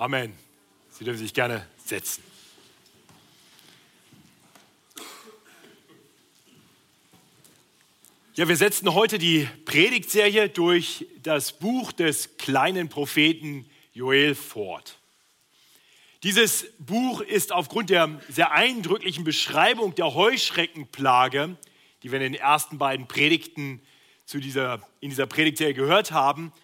Amen. 0.00 0.32
Sie 0.92 1.04
dürfen 1.04 1.18
sich 1.18 1.34
gerne 1.34 1.66
setzen. 1.84 2.24
Ja, 8.32 8.48
wir 8.48 8.56
setzen 8.56 8.94
heute 8.94 9.18
die 9.18 9.46
Predigtserie 9.66 10.48
durch 10.48 11.04
das 11.22 11.52
Buch 11.52 11.92
des 11.92 12.38
kleinen 12.38 12.88
Propheten 12.88 13.68
Joel 13.92 14.34
fort. 14.34 14.96
Dieses 16.22 16.64
Buch 16.78 17.20
ist 17.20 17.52
aufgrund 17.52 17.90
der 17.90 18.22
sehr 18.30 18.52
eindrücklichen 18.52 19.24
Beschreibung 19.24 19.94
der 19.96 20.14
Heuschreckenplage, 20.14 21.58
die 22.02 22.10
wir 22.10 22.22
in 22.22 22.32
den 22.32 22.40
ersten 22.40 22.78
beiden 22.78 23.06
Predigten 23.06 23.82
zu 24.24 24.40
dieser, 24.40 24.80
in 25.00 25.10
dieser 25.10 25.26
Predigtserie 25.26 25.74
gehört 25.74 26.10
haben, 26.10 26.54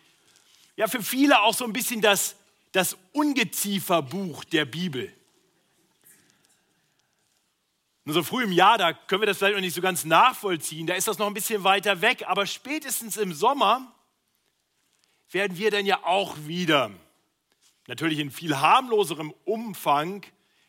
ja 0.76 0.88
für 0.88 1.02
viele 1.02 1.42
auch 1.42 1.52
so 1.52 1.66
ein 1.66 1.74
bisschen 1.74 2.00
das, 2.00 2.35
das 2.76 2.98
Ungezieferbuch 3.12 4.44
der 4.44 4.66
Bibel. 4.66 5.10
Nur 8.04 8.12
so 8.12 8.22
früh 8.22 8.44
im 8.44 8.52
Jahr, 8.52 8.76
da 8.76 8.92
können 8.92 9.22
wir 9.22 9.26
das 9.26 9.38
vielleicht 9.38 9.54
noch 9.54 9.62
nicht 9.62 9.74
so 9.74 9.80
ganz 9.80 10.04
nachvollziehen, 10.04 10.86
da 10.86 10.92
ist 10.92 11.08
das 11.08 11.16
noch 11.16 11.26
ein 11.26 11.32
bisschen 11.32 11.64
weiter 11.64 12.02
weg, 12.02 12.24
aber 12.28 12.44
spätestens 12.44 13.16
im 13.16 13.32
Sommer 13.32 13.94
werden 15.30 15.56
wir 15.56 15.70
dann 15.70 15.86
ja 15.86 16.04
auch 16.04 16.36
wieder, 16.46 16.90
natürlich 17.86 18.18
in 18.18 18.30
viel 18.30 18.58
harmloserem 18.58 19.32
Umfang, 19.46 20.26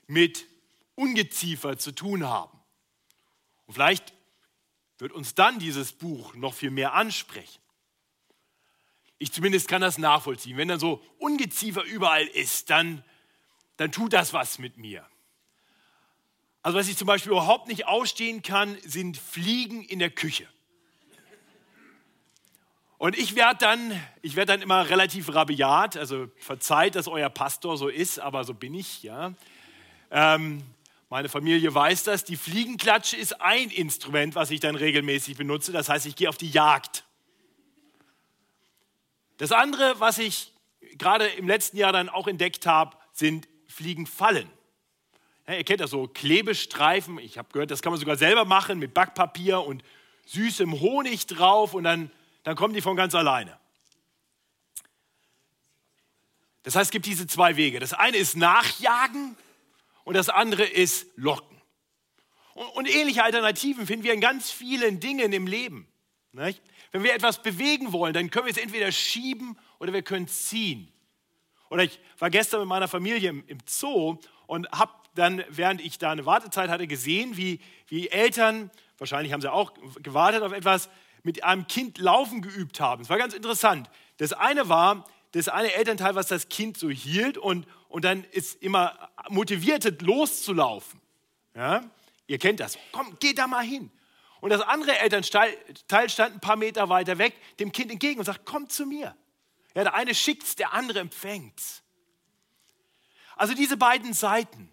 mit 0.07 0.47
Ungeziefer 0.95 1.77
zu 1.77 1.91
tun 1.91 2.25
haben. 2.25 2.57
Und 3.65 3.73
vielleicht 3.73 4.13
wird 4.97 5.11
uns 5.11 5.35
dann 5.35 5.59
dieses 5.59 5.91
Buch 5.91 6.35
noch 6.35 6.53
viel 6.53 6.71
mehr 6.71 6.93
ansprechen. 6.93 7.59
Ich 9.19 9.31
zumindest 9.31 9.67
kann 9.67 9.81
das 9.81 9.97
nachvollziehen. 9.97 10.57
Wenn 10.57 10.67
dann 10.67 10.79
so 10.79 11.01
Ungeziefer 11.17 11.83
überall 11.83 12.25
ist, 12.25 12.69
dann, 12.69 13.03
dann 13.77 13.91
tut 13.91 14.13
das 14.13 14.33
was 14.33 14.59
mit 14.59 14.77
mir. 14.77 15.05
Also 16.61 16.77
was 16.77 16.87
ich 16.87 16.97
zum 16.97 17.07
Beispiel 17.07 17.31
überhaupt 17.31 17.67
nicht 17.67 17.87
ausstehen 17.87 18.41
kann, 18.41 18.77
sind 18.83 19.17
Fliegen 19.17 19.83
in 19.83 19.99
der 19.99 20.09
Küche. 20.09 20.47
Und 22.97 23.17
ich 23.17 23.35
werde 23.35 23.59
dann, 23.59 24.01
ich 24.21 24.35
werde 24.35 24.53
dann 24.53 24.61
immer 24.61 24.89
relativ 24.89 25.33
rabiat, 25.33 25.97
also 25.97 26.29
verzeiht, 26.37 26.95
dass 26.95 27.07
euer 27.07 27.29
Pastor 27.29 27.77
so 27.77 27.89
ist, 27.89 28.19
aber 28.19 28.43
so 28.43 28.53
bin 28.53 28.73
ich, 28.73 29.03
ja. 29.03 29.33
Ähm, 30.09 30.63
meine 31.09 31.29
Familie 31.29 31.73
weiß 31.73 32.03
das. 32.03 32.25
Die 32.25 32.35
Fliegenklatsche 32.35 33.15
ist 33.15 33.39
ein 33.39 33.69
Instrument, 33.69 34.35
was 34.35 34.51
ich 34.51 34.59
dann 34.59 34.75
regelmäßig 34.75 35.37
benutze. 35.37 35.71
Das 35.71 35.87
heißt, 35.87 36.05
ich 36.05 36.15
gehe 36.15 36.27
auf 36.27 36.37
die 36.37 36.49
Jagd. 36.49 37.05
Das 39.37 39.51
andere, 39.51 39.99
was 39.99 40.17
ich 40.17 40.53
gerade 40.97 41.27
im 41.27 41.47
letzten 41.47 41.77
Jahr 41.77 41.93
dann 41.93 42.09
auch 42.09 42.27
entdeckt 42.27 42.65
habe, 42.65 42.97
sind 43.13 43.47
Fliegenfallen. 43.67 44.49
Ja, 45.47 45.53
ihr 45.55 45.63
kennt 45.63 45.81
das 45.81 45.91
so, 45.91 46.07
Klebestreifen. 46.07 47.19
Ich 47.19 47.37
habe 47.37 47.49
gehört, 47.51 47.71
das 47.71 47.81
kann 47.81 47.91
man 47.91 47.99
sogar 47.99 48.17
selber 48.17 48.45
machen 48.45 48.79
mit 48.79 48.93
Backpapier 48.93 49.61
und 49.61 49.83
süßem 50.25 50.79
Honig 50.79 51.25
drauf 51.27 51.73
und 51.73 51.83
dann, 51.83 52.11
dann 52.43 52.55
kommen 52.55 52.73
die 52.73 52.81
von 52.81 52.95
ganz 52.95 53.15
alleine. 53.15 53.57
Das 56.63 56.75
heißt, 56.75 56.87
es 56.87 56.91
gibt 56.91 57.05
diese 57.05 57.27
zwei 57.27 57.55
Wege. 57.55 57.79
Das 57.79 57.93
eine 57.93 58.17
ist 58.17 58.35
Nachjagen 58.35 59.37
und 60.03 60.15
das 60.15 60.27
andere 60.27 60.65
ist 60.65 61.07
Locken. 61.15 61.61
Und, 62.55 62.67
und 62.69 62.89
ähnliche 62.89 63.23
Alternativen 63.23 63.87
finden 63.87 64.03
wir 64.03 64.13
in 64.13 64.19
ganz 64.19 64.51
vielen 64.51 64.99
Dingen 64.99 65.31
im 65.31 65.47
Leben. 65.47 65.87
Nicht? 66.33 66.61
Wenn 66.91 67.03
wir 67.03 67.13
etwas 67.13 67.41
bewegen 67.41 67.91
wollen, 67.91 68.13
dann 68.13 68.29
können 68.29 68.45
wir 68.45 68.51
es 68.51 68.57
entweder 68.57 68.91
schieben 68.91 69.57
oder 69.79 69.93
wir 69.93 70.01
können 70.01 70.27
ziehen. 70.27 70.91
Oder 71.69 71.83
ich 71.83 71.99
war 72.17 72.29
gestern 72.29 72.61
mit 72.61 72.69
meiner 72.69 72.87
Familie 72.87 73.29
im, 73.29 73.57
Zoo 73.65 74.17
und 74.45 74.69
habe 74.71 74.91
dann, 75.15 75.43
während 75.49 75.81
ich 75.81 75.97
da 75.97 76.11
eine 76.11 76.25
Wartezeit 76.25 76.69
hatte, 76.69 76.87
gesehen, 76.87 77.35
wie, 77.35 77.59
wie 77.87 78.09
Eltern, 78.09 78.71
wahrscheinlich 78.97 79.33
haben 79.33 79.41
sie 79.41 79.51
auch 79.51 79.73
gewartet 80.01 80.43
auf 80.43 80.53
etwas, 80.53 80.89
mit 81.23 81.43
einem 81.43 81.67
Kind 81.67 81.97
laufen 81.97 82.41
geübt 82.41 82.79
haben. 82.79 83.01
Es 83.01 83.09
war 83.09 83.17
ganz 83.17 83.33
interessant. 83.33 83.89
Das 84.17 84.31
eine 84.33 84.69
war, 84.69 85.05
das 85.31 85.49
eine 85.49 85.73
Elternteil, 85.73 86.15
was 86.15 86.27
das 86.27 86.47
Kind 86.47 86.77
so 86.77 86.89
hielt 86.89 87.37
und, 87.37 87.67
und 87.89 88.05
dann 88.05 88.23
ist 88.23 88.61
immer 88.61 89.09
motiviert, 89.29 90.01
loszulaufen. 90.01 91.01
Ja? 91.53 91.83
Ihr 92.27 92.37
kennt 92.37 92.59
das. 92.59 92.77
Komm, 92.91 93.17
geh 93.19 93.33
da 93.33 93.47
mal 93.47 93.63
hin. 93.63 93.91
Und 94.39 94.51
das 94.51 94.61
andere 94.61 94.97
Elternteil 94.99 95.57
stand 96.09 96.35
ein 96.35 96.39
paar 96.39 96.55
Meter 96.55 96.89
weiter 96.89 97.17
weg, 97.17 97.35
dem 97.59 97.71
Kind 97.71 97.91
entgegen 97.91 98.19
und 98.19 98.25
sagt, 98.25 98.45
komm 98.45 98.69
zu 98.69 98.85
mir. 98.85 99.15
Ja, 99.73 99.83
der 99.83 99.93
eine 99.93 100.13
schickt 100.15 100.43
es, 100.43 100.55
der 100.55 100.73
andere 100.73 100.99
empfängt 100.99 101.59
es. 101.59 101.83
Also 103.35 103.53
diese 103.53 103.77
beiden 103.77 104.13
Seiten, 104.13 104.69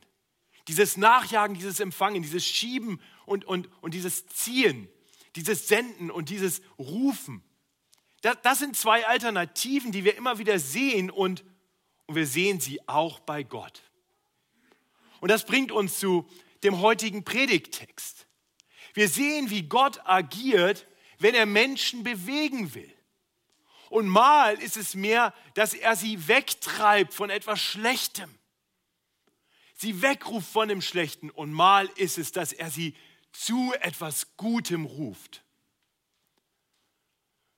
dieses 0.69 0.97
Nachjagen, 0.97 1.55
dieses 1.55 1.81
Empfangen, 1.81 2.23
dieses 2.23 2.47
Schieben 2.47 3.01
und, 3.27 3.45
und, 3.45 3.69
und 3.83 3.95
dieses 3.95 4.27
Ziehen, 4.27 4.89
dieses 5.37 5.69
Senden 5.69 6.11
und 6.11 6.31
dieses 6.31 6.63
Rufen, 6.79 7.43
das, 8.23 8.39
das 8.43 8.59
sind 8.59 8.77
zwei 8.77 9.07
Alternativen, 9.07 9.93
die 9.93 10.05
wir 10.05 10.17
immer 10.17 10.39
wieder 10.39 10.59
sehen 10.59 11.11
und, 11.11 11.45
und 12.07 12.15
wir 12.15 12.27
sehen 12.27 12.61
sie 12.61 12.87
auch 12.89 13.21
bei 13.21 13.43
Gott. 13.43 13.83
Und 15.21 15.31
das 15.31 15.45
bringt 15.45 15.73
uns 15.73 15.99
zu 15.99 16.27
dem 16.63 16.81
heutigen 16.81 17.25
Predigttext. 17.25 18.27
Wir 18.95 19.09
sehen, 19.09 19.51
wie 19.51 19.65
Gott 19.65 20.01
agiert, 20.05 20.87
wenn 21.19 21.35
er 21.35 21.47
Menschen 21.47 22.03
bewegen 22.03 22.75
will. 22.75 22.93
Und 23.91 24.09
mal 24.09 24.55
ist 24.55 24.77
es 24.77 24.95
mehr, 24.95 25.35
dass 25.55 25.75
er 25.75 25.95
sie 25.95 26.27
wegtreibt 26.27 27.13
von 27.13 27.29
etwas 27.29 27.61
Schlechtem 27.61 28.31
sie 29.85 30.03
wegruft 30.03 30.51
von 30.51 30.69
dem 30.69 30.81
Schlechten 30.81 31.31
und 31.31 31.53
mal 31.53 31.87
ist 31.97 32.19
es, 32.19 32.33
dass 32.33 32.53
er 32.53 32.71
sie 32.71 32.95
zu 33.33 33.75
etwas 33.81 34.37
Gutem 34.37 34.87
ruft. 34.87 35.43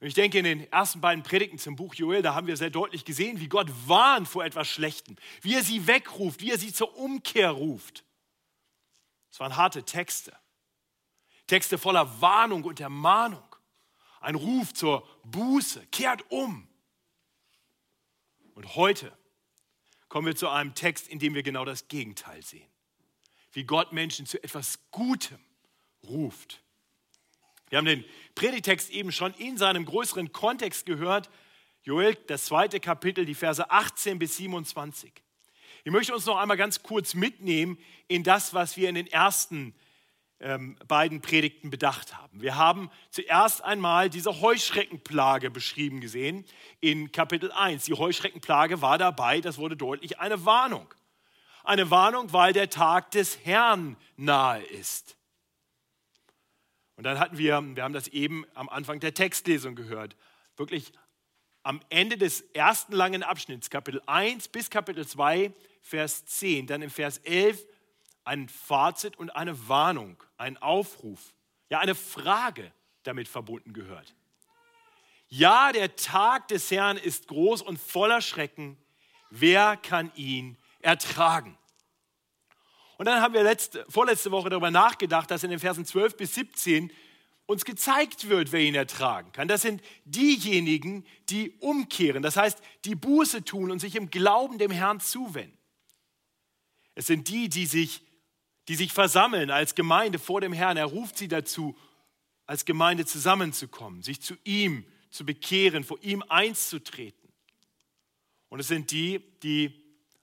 Ich 0.00 0.14
denke, 0.14 0.38
in 0.38 0.44
den 0.44 0.72
ersten 0.72 1.00
beiden 1.00 1.22
Predigten 1.22 1.58
zum 1.58 1.74
Buch 1.74 1.94
Joel, 1.94 2.22
da 2.22 2.34
haben 2.34 2.46
wir 2.46 2.56
sehr 2.56 2.70
deutlich 2.70 3.04
gesehen, 3.04 3.40
wie 3.40 3.48
Gott 3.48 3.70
warnt 3.86 4.28
vor 4.28 4.44
etwas 4.44 4.68
Schlechtem, 4.68 5.16
wie 5.40 5.54
er 5.54 5.62
sie 5.62 5.86
wegruft, 5.86 6.40
wie 6.40 6.50
er 6.50 6.58
sie 6.58 6.72
zur 6.72 6.96
Umkehr 6.96 7.50
ruft. 7.50 8.04
Es 9.30 9.40
waren 9.40 9.56
harte 9.56 9.84
Texte. 9.84 10.36
Texte 11.46 11.78
voller 11.78 12.20
Warnung 12.20 12.64
und 12.64 12.80
Ermahnung. 12.80 13.44
Ein 14.20 14.34
Ruf 14.34 14.74
zur 14.74 15.06
Buße, 15.24 15.86
kehrt 15.92 16.24
um. 16.30 16.68
Und 18.54 18.74
heute 18.74 19.16
kommen 20.08 20.26
wir 20.26 20.36
zu 20.36 20.48
einem 20.48 20.74
Text, 20.74 21.08
in 21.08 21.18
dem 21.18 21.34
wir 21.34 21.42
genau 21.42 21.64
das 21.64 21.88
Gegenteil 21.88 22.42
sehen. 22.42 22.68
Wie 23.52 23.64
Gott 23.64 23.92
Menschen 23.92 24.26
zu 24.26 24.42
etwas 24.42 24.78
Gutem 24.90 25.38
ruft. 26.02 26.62
Wir 27.68 27.78
haben 27.78 27.84
den 27.84 28.04
Predigtext 28.34 28.90
eben 28.90 29.12
schon 29.12 29.34
in 29.34 29.58
seinem 29.58 29.84
größeren 29.84 30.32
Kontext 30.32 30.86
gehört. 30.86 31.30
Joel, 31.82 32.14
das 32.26 32.46
zweite 32.46 32.80
Kapitel, 32.80 33.24
die 33.24 33.34
Verse 33.34 33.70
18 33.70 34.18
bis 34.18 34.36
27. 34.36 35.12
Ich 35.84 35.92
möchte 35.92 36.14
uns 36.14 36.26
noch 36.26 36.36
einmal 36.36 36.56
ganz 36.56 36.82
kurz 36.82 37.14
mitnehmen 37.14 37.78
in 38.08 38.22
das, 38.22 38.54
was 38.54 38.76
wir 38.76 38.88
in 38.88 38.94
den 38.94 39.06
ersten 39.06 39.74
ähm, 40.40 40.76
beiden 40.86 41.20
Predigten 41.20 41.70
bedacht 41.70 42.14
haben. 42.16 42.42
Wir 42.42 42.56
haben 42.56 42.90
zuerst 43.10 43.64
einmal 43.64 44.10
diese 44.10 44.40
Heuschreckenplage 44.40 45.50
beschrieben 45.50 46.00
gesehen 46.00 46.44
in 46.80 47.10
Kapitel 47.12 47.50
1. 47.52 47.84
Die 47.84 47.94
Heuschreckenplage 47.94 48.82
war 48.82 48.98
dabei, 48.98 49.40
das 49.40 49.58
wurde 49.58 49.76
deutlich, 49.76 50.18
eine 50.18 50.44
Warnung. 50.44 50.92
Eine 51.64 51.90
Warnung, 51.90 52.32
weil 52.32 52.52
der 52.52 52.70
Tag 52.70 53.10
des 53.10 53.44
Herrn 53.44 53.96
nahe 54.16 54.62
ist. 54.62 55.16
Und 56.96 57.04
dann 57.04 57.18
hatten 57.18 57.38
wir, 57.38 57.60
wir 57.74 57.82
haben 57.82 57.92
das 57.92 58.08
eben 58.08 58.44
am 58.54 58.68
Anfang 58.68 59.00
der 59.00 59.14
Textlesung 59.14 59.74
gehört, 59.74 60.16
wirklich 60.56 60.92
am 61.62 61.80
Ende 61.88 62.16
des 62.16 62.42
ersten 62.52 62.92
langen 62.92 63.22
Abschnitts, 63.22 63.70
Kapitel 63.70 64.00
1 64.06 64.48
bis 64.48 64.70
Kapitel 64.70 65.06
2, 65.06 65.52
Vers 65.82 66.24
10, 66.26 66.66
dann 66.68 66.82
im 66.82 66.90
Vers 66.90 67.18
11 67.18 67.66
ein 68.24 68.48
Fazit 68.48 69.16
und 69.16 69.30
eine 69.30 69.68
Warnung, 69.68 70.22
ein 70.36 70.56
Aufruf, 70.58 71.34
ja 71.70 71.80
eine 71.80 71.94
Frage 71.94 72.72
damit 73.02 73.28
verbunden 73.28 73.72
gehört. 73.72 74.14
Ja, 75.28 75.72
der 75.72 75.96
Tag 75.96 76.48
des 76.48 76.70
Herrn 76.70 76.96
ist 76.96 77.28
groß 77.28 77.62
und 77.62 77.78
voller 77.78 78.20
Schrecken. 78.20 78.76
Wer 79.30 79.76
kann 79.76 80.12
ihn 80.14 80.56
ertragen? 80.80 81.58
Und 82.96 83.06
dann 83.06 83.20
haben 83.20 83.34
wir 83.34 83.42
letzte, 83.42 83.84
vorletzte 83.88 84.30
Woche 84.30 84.48
darüber 84.48 84.70
nachgedacht, 84.70 85.30
dass 85.30 85.42
in 85.42 85.50
den 85.50 85.58
Versen 85.58 85.84
12 85.84 86.16
bis 86.16 86.34
17 86.34 86.90
uns 87.46 87.64
gezeigt 87.64 88.28
wird, 88.28 88.52
wer 88.52 88.60
ihn 88.60 88.74
ertragen 88.74 89.32
kann. 89.32 89.48
Das 89.48 89.62
sind 89.62 89.82
diejenigen, 90.04 91.04
die 91.28 91.52
umkehren, 91.60 92.22
das 92.22 92.36
heißt, 92.36 92.60
die 92.84 92.94
Buße 92.94 93.44
tun 93.44 93.70
und 93.70 93.80
sich 93.80 93.94
im 93.96 94.10
Glauben 94.10 94.58
dem 94.58 94.70
Herrn 94.70 95.00
zuwenden. 95.00 95.56
Es 96.94 97.06
sind 97.06 97.28
die, 97.28 97.48
die 97.48 97.66
sich 97.66 98.05
die 98.68 98.74
sich 98.74 98.92
versammeln 98.92 99.50
als 99.50 99.74
Gemeinde 99.74 100.18
vor 100.18 100.40
dem 100.40 100.52
Herrn. 100.52 100.76
Er 100.76 100.86
ruft 100.86 101.16
sie 101.16 101.28
dazu, 101.28 101.76
als 102.46 102.64
Gemeinde 102.64 103.06
zusammenzukommen, 103.06 104.02
sich 104.02 104.20
zu 104.20 104.34
ihm 104.44 104.84
zu 105.10 105.24
bekehren, 105.24 105.84
vor 105.84 105.98
ihm 106.02 106.22
einzutreten. 106.28 107.32
Und 108.48 108.60
es 108.60 108.68
sind 108.68 108.90
die, 108.90 109.20
die 109.42 109.72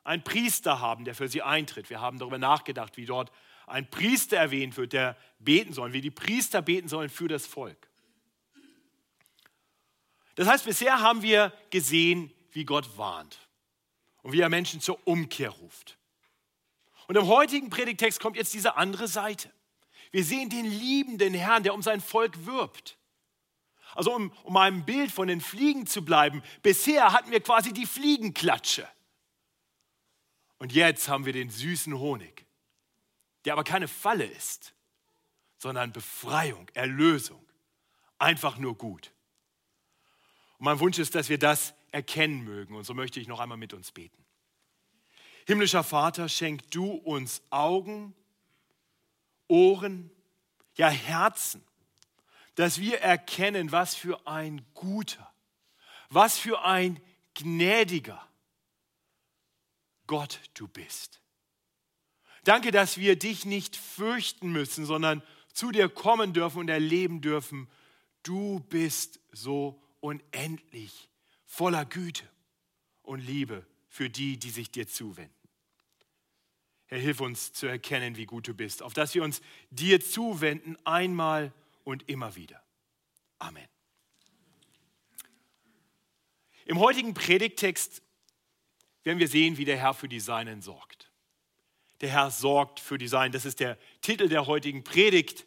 einen 0.04 0.24
Priester 0.24 0.80
haben, 0.80 1.06
der 1.06 1.16
für 1.16 1.28
sie 1.28 1.42
eintritt. 1.42 1.90
Wir 1.90 2.02
haben 2.02 2.20
darüber 2.20 2.38
nachgedacht, 2.38 2.98
wie 2.98 3.06
dort 3.06 3.32
ein 3.68 3.90
Priester 3.90 4.38
erwähnt 4.38 4.76
wird, 4.78 4.94
der 4.94 5.18
beten 5.40 5.74
soll, 5.74 5.94
wie 5.94 6.02
die 6.02 6.12
Priester 6.12 6.62
beten 6.62 6.88
sollen 6.88 7.10
für 7.10 7.28
das 7.28 7.46
Volk. 7.46 7.90
Das 10.36 10.48
heißt, 10.48 10.66
bisher 10.66 11.00
haben 11.00 11.22
wir 11.22 11.54
gesehen, 11.70 12.32
wie 12.52 12.66
Gott 12.66 12.98
warnt 12.98 13.48
und 14.22 14.34
wie 14.34 14.40
er 14.40 14.50
Menschen 14.50 14.82
zur 14.82 15.00
Umkehr 15.08 15.50
ruft. 15.50 15.98
Und 17.08 17.16
im 17.16 17.28
heutigen 17.28 17.70
Predigtext 17.70 18.20
kommt 18.20 18.38
jetzt 18.38 18.54
diese 18.54 18.78
andere 18.78 19.08
Seite. 19.08 19.52
Wir 20.12 20.24
sehen 20.24 20.50
den 20.50 20.66
liebenden 20.66 21.34
Herrn, 21.34 21.64
der 21.64 21.74
um 21.74 21.82
sein 21.82 22.02
Volk 22.02 22.46
wirbt. 22.46 22.98
Also 23.96 24.14
um, 24.14 24.32
um 24.44 24.58
einem 24.58 24.86
Bild 24.86 25.12
von 25.12 25.28
den 25.28 25.42
Fliegen 25.42 25.86
zu 25.86 26.04
bleiben, 26.04 26.42
bisher 26.62 27.14
hatten 27.14 27.32
wir 27.32 27.42
quasi 27.42 27.74
die 27.74 27.86
Fliegenklatsche. 27.86 28.88
Und 30.58 30.72
jetzt 30.72 31.10
haben 31.10 31.26
wir 31.26 31.34
den 31.34 31.50
süßen 31.50 31.98
Honig, 31.98 32.46
der 33.46 33.54
aber 33.54 33.64
keine 33.64 33.88
Falle 33.88 34.26
ist, 34.26 34.74
sondern 35.58 35.92
Befreiung, 35.92 36.70
Erlösung. 36.74 37.46
Einfach 38.18 38.58
nur 38.58 38.78
gut. 38.78 39.12
Und 40.58 40.66
mein 40.66 40.80
Wunsch 40.80 41.00
ist, 41.00 41.16
dass 41.16 41.30
wir 41.30 41.38
das 41.38 41.74
erkennen 41.92 42.44
mögen. 42.44 42.76
Und 42.76 42.86
so 42.86 42.94
möchte 42.94 43.20
ich 43.20 43.28
noch 43.28 43.40
einmal 43.40 43.58
mit 43.58 43.74
uns 43.74 43.92
beten. 43.92 44.24
Himmlischer 45.46 45.84
Vater, 45.84 46.30
schenk 46.30 46.70
du 46.72 46.92
uns 46.92 47.42
Augen, 47.50 48.14
Ohren, 49.48 50.10
ja 50.76 50.90
Herzen, 50.90 51.64
dass 52.56 52.80
wir 52.80 53.02
erkennen, 53.02 53.72
was 53.72 53.96
für 53.96 54.26
ein 54.28 54.66
guter, 54.74 55.32
was 56.10 56.38
für 56.38 56.64
ein 56.64 57.00
gnädiger 57.34 58.26
Gott 60.08 60.40
du 60.54 60.68
bist. 60.68 61.22
Danke, 62.44 62.72
dass 62.72 62.98
wir 62.98 63.18
dich 63.18 63.46
nicht 63.46 63.76
fürchten 63.76 64.52
müssen, 64.52 64.86
sondern 64.86 65.24
zu 65.54 65.72
dir 65.72 65.90
kommen 65.90 66.34
dürfen 66.34 66.60
und 66.60 66.70
erleben 66.70 67.22
dürfen, 67.22 67.70
du 68.24 68.60
bist 68.70 69.20
so 69.32 69.82
unendlich 70.00 71.10
voller 71.46 71.86
Güte 71.86 72.28
und 73.02 73.20
Liebe 73.20 73.66
für 73.94 74.10
die, 74.10 74.38
die 74.38 74.50
sich 74.50 74.72
dir 74.72 74.88
zuwenden. 74.88 75.48
Herr, 76.88 76.98
hilf 76.98 77.22
uns 77.22 77.54
zu 77.54 77.68
erkennen, 77.68 78.18
wie 78.18 78.26
gut 78.26 78.48
du 78.48 78.56
bist, 78.56 78.82
auf 78.82 78.96
dass 78.96 79.14
wir 79.14 79.22
uns 79.22 79.40
dir 79.70 80.02
zuwenden, 80.02 80.80
einmal 80.84 81.54
und 81.84 82.10
immer 82.10 82.36
wieder. 82.36 82.64
Amen. 83.38 83.68
Im 86.66 86.80
heutigen 86.80 87.14
Predigtext 87.14 88.02
werden 89.04 89.20
wir 89.20 89.28
sehen, 89.28 89.58
wie 89.58 89.66
der 89.66 89.78
Herr 89.78 89.94
für 89.94 90.10
die 90.10 90.20
Seinen 90.20 90.64
sorgt. 90.64 91.12
Der 92.02 92.10
Herr 92.10 92.32
sorgt 92.32 92.80
für 92.80 92.98
die 92.98 93.08
Seinen. 93.08 93.32
Das 93.32 93.46
ist 93.46 93.60
der 93.60 93.78
Titel 94.02 94.28
der 94.28 94.48
heutigen 94.48 94.84
Predigt. 94.84 95.46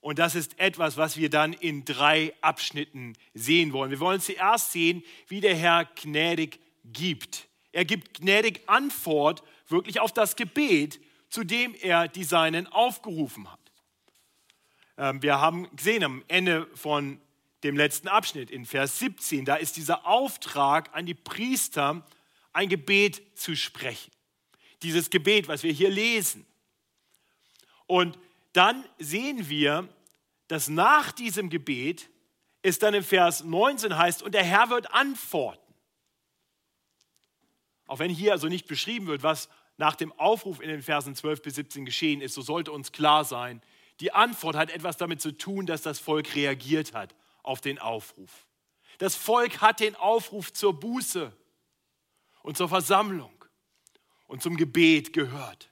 Und 0.00 0.18
das 0.18 0.34
ist 0.34 0.58
etwas, 0.58 0.96
was 0.96 1.16
wir 1.16 1.30
dann 1.30 1.52
in 1.52 1.84
drei 1.84 2.34
Abschnitten 2.40 3.16
sehen 3.34 3.72
wollen. 3.72 3.92
Wir 3.92 4.00
wollen 4.00 4.20
zuerst 4.20 4.72
sehen, 4.72 5.04
wie 5.28 5.40
der 5.40 5.54
Herr 5.54 5.84
gnädig 5.84 6.58
gibt. 6.92 7.48
Er 7.72 7.84
gibt 7.84 8.20
gnädig 8.20 8.62
Antwort 8.66 9.42
wirklich 9.68 10.00
auf 10.00 10.12
das 10.12 10.36
Gebet, 10.36 11.00
zu 11.28 11.44
dem 11.44 11.74
er 11.74 12.08
die 12.08 12.24
Seinen 12.24 12.66
aufgerufen 12.66 13.50
hat. 13.50 13.60
Ähm, 14.96 15.22
wir 15.22 15.40
haben 15.40 15.68
gesehen 15.76 16.04
am 16.04 16.24
Ende 16.28 16.66
von 16.74 17.20
dem 17.62 17.76
letzten 17.76 18.08
Abschnitt 18.08 18.50
in 18.50 18.64
Vers 18.64 18.98
17, 18.98 19.44
da 19.44 19.56
ist 19.56 19.76
dieser 19.76 20.06
Auftrag 20.06 20.94
an 20.94 21.06
die 21.06 21.14
Priester, 21.14 22.06
ein 22.52 22.68
Gebet 22.68 23.38
zu 23.38 23.56
sprechen. 23.56 24.10
Dieses 24.82 25.10
Gebet, 25.10 25.48
was 25.48 25.62
wir 25.62 25.72
hier 25.72 25.90
lesen. 25.90 26.46
Und 27.86 28.18
dann 28.52 28.84
sehen 28.98 29.48
wir, 29.48 29.88
dass 30.48 30.68
nach 30.68 31.12
diesem 31.12 31.50
Gebet 31.50 32.08
es 32.62 32.78
dann 32.78 32.94
im 32.94 33.04
Vers 33.04 33.44
19 33.44 33.96
heißt, 33.96 34.22
und 34.22 34.32
der 34.32 34.44
Herr 34.44 34.70
wird 34.70 34.92
antworten. 34.92 35.65
Auch 37.86 37.98
wenn 37.98 38.10
hier 38.10 38.32
also 38.32 38.48
nicht 38.48 38.66
beschrieben 38.66 39.06
wird, 39.06 39.22
was 39.22 39.48
nach 39.76 39.96
dem 39.96 40.12
Aufruf 40.18 40.60
in 40.60 40.68
den 40.68 40.82
Versen 40.82 41.14
12 41.14 41.42
bis 41.42 41.54
17 41.56 41.84
geschehen 41.84 42.20
ist, 42.20 42.34
so 42.34 42.42
sollte 42.42 42.72
uns 42.72 42.92
klar 42.92 43.24
sein, 43.24 43.62
die 44.00 44.12
Antwort 44.12 44.56
hat 44.56 44.70
etwas 44.70 44.96
damit 44.96 45.20
zu 45.20 45.32
tun, 45.32 45.66
dass 45.66 45.82
das 45.82 45.98
Volk 45.98 46.34
reagiert 46.34 46.92
hat 46.92 47.14
auf 47.42 47.60
den 47.60 47.78
Aufruf. 47.78 48.46
Das 48.98 49.14
Volk 49.14 49.60
hat 49.60 49.80
den 49.80 49.94
Aufruf 49.96 50.52
zur 50.52 50.78
Buße 50.78 51.32
und 52.42 52.56
zur 52.56 52.68
Versammlung 52.68 53.32
und 54.26 54.42
zum 54.42 54.56
Gebet 54.56 55.12
gehört. 55.12 55.70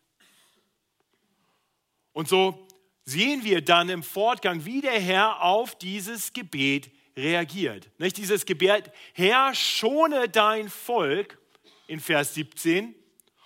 Und 2.12 2.28
so 2.28 2.66
sehen 3.04 3.44
wir 3.44 3.62
dann 3.62 3.88
im 3.88 4.02
Fortgang, 4.02 4.64
wie 4.64 4.80
der 4.80 5.00
Herr 5.00 5.42
auf 5.42 5.76
dieses 5.76 6.32
Gebet 6.32 6.90
reagiert. 7.16 7.90
Nicht 7.98 8.16
dieses 8.16 8.46
Gebet, 8.46 8.90
Herr, 9.12 9.54
schone 9.54 10.28
dein 10.28 10.68
Volk 10.68 11.38
in 11.86 12.00
Vers 12.00 12.34
17 12.34 12.94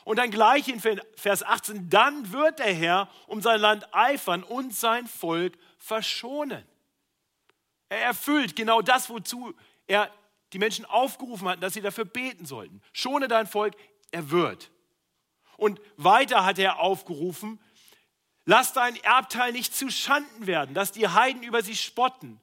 und 0.05 0.17
dann 0.17 0.31
gleich 0.31 0.69
in 0.69 0.81
Vers 0.81 1.43
18, 1.43 1.91
dann 1.91 2.33
wird 2.33 2.59
der 2.59 2.73
Herr 2.73 3.09
um 3.27 3.43
sein 3.43 3.61
Land 3.61 3.93
eifern 3.93 4.43
und 4.43 4.75
sein 4.75 5.07
Volk 5.07 5.59
verschonen. 5.79 6.65
Er 7.89 8.01
erfüllt 8.01 8.57
genau 8.57 8.83
das, 8.83 9.09
wozu 9.11 9.55
er 9.87 10.13
die 10.53 10.59
Menschen 10.59 10.85
aufgerufen 10.85 11.49
hat, 11.49 11.63
dass 11.63 11.75
sie 11.75 11.83
dafür 11.83 12.05
beten 12.05 12.47
sollten. 12.47 12.81
Schone 12.93 13.29
dein 13.29 13.47
Volk, 13.47 13.75
er 14.11 14.31
wird. 14.31 14.71
Und 15.57 15.81
weiter 15.97 16.45
hat 16.45 16.59
er 16.59 16.79
aufgerufen, 16.79 17.59
Lass 18.51 18.73
dein 18.73 18.97
Erbteil 19.03 19.53
nicht 19.53 19.77
zu 19.77 19.91
Schanden 19.91 20.47
werden, 20.47 20.75
dass 20.75 20.91
die 20.91 21.07
Heiden 21.07 21.43
über 21.43 21.61
sie 21.61 21.77
spotten. 21.77 22.41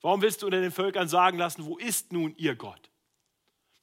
Warum 0.00 0.20
willst 0.20 0.42
du 0.42 0.46
unter 0.46 0.60
den 0.60 0.72
Völkern 0.72 1.06
sagen 1.06 1.38
lassen, 1.38 1.64
wo 1.66 1.78
ist 1.78 2.10
nun 2.10 2.34
ihr 2.36 2.56
Gott? 2.56 2.90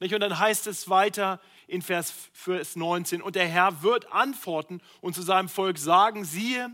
Und 0.00 0.10
dann 0.20 0.38
heißt 0.38 0.66
es 0.66 0.88
weiter 0.90 1.40
in 1.66 1.82
Vers, 1.82 2.12
Vers 2.32 2.76
19, 2.76 3.22
und 3.22 3.36
der 3.36 3.46
Herr 3.48 3.82
wird 3.82 4.12
antworten 4.12 4.80
und 5.00 5.14
zu 5.14 5.22
seinem 5.22 5.48
Volk 5.48 5.78
sagen, 5.78 6.24
siehe, 6.24 6.70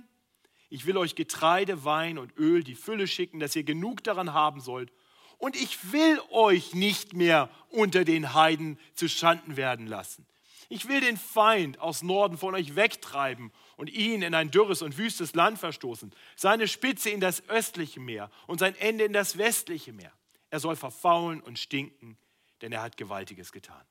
ich 0.69 0.87
will 0.87 0.97
euch 0.97 1.15
Getreide, 1.15 1.85
Wein 1.85 2.19
und 2.19 2.37
Öl, 2.39 2.63
die 2.63 2.75
Fülle 2.75 3.07
schicken, 3.07 3.41
dass 3.41 3.57
ihr 3.57 3.65
genug 3.65 4.05
daran 4.05 4.33
haben 4.33 4.61
sollt. 4.61 4.93
Und 5.39 5.57
ich 5.57 5.93
will 5.93 6.21
euch 6.31 6.75
nicht 6.75 7.15
mehr 7.15 7.51
unter 7.71 8.05
den 8.05 8.35
Heiden 8.35 8.79
zu 8.95 9.09
Schanden 9.09 9.57
werden 9.57 9.87
lassen. 9.87 10.27
Ich 10.69 10.87
will 10.87 11.01
den 11.01 11.17
Feind 11.17 11.81
aus 11.81 12.03
Norden 12.03 12.39
von 12.39 12.55
euch 12.55 12.77
wegtreiben 12.77 13.51
und 13.77 13.91
ihn 13.91 14.23
in 14.23 14.35
ein 14.35 14.53
dürres 14.53 14.83
und 14.83 14.99
wüstes 14.99 15.35
Land 15.35 15.59
verstoßen, 15.59 16.15
seine 16.37 16.69
Spitze 16.69 17.11
in 17.11 17.21
das 17.21 17.49
östliche 17.49 17.99
Meer 17.99 18.31
und 18.47 18.61
sein 18.61 18.77
Ende 18.77 19.05
in 19.05 19.13
das 19.13 19.37
westliche 19.37 19.93
Meer. 19.93 20.13
Er 20.51 20.61
soll 20.61 20.77
verfaulen 20.77 21.41
und 21.41 21.59
stinken, 21.59 22.17
denn 22.63 22.73
er 22.73 22.83
hat 22.83 22.97
Gewaltiges 22.97 23.53
getan. 23.53 23.85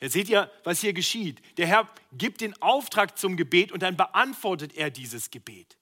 Jetzt 0.00 0.12
seht 0.12 0.28
ihr, 0.28 0.50
was 0.62 0.80
hier 0.80 0.92
geschieht. 0.92 1.42
Der 1.58 1.66
Herr 1.66 1.88
gibt 2.12 2.40
den 2.40 2.60
Auftrag 2.62 3.18
zum 3.18 3.36
Gebet 3.36 3.72
und 3.72 3.82
dann 3.82 3.96
beantwortet 3.96 4.74
er 4.76 4.90
dieses 4.90 5.30
Gebet. 5.30 5.76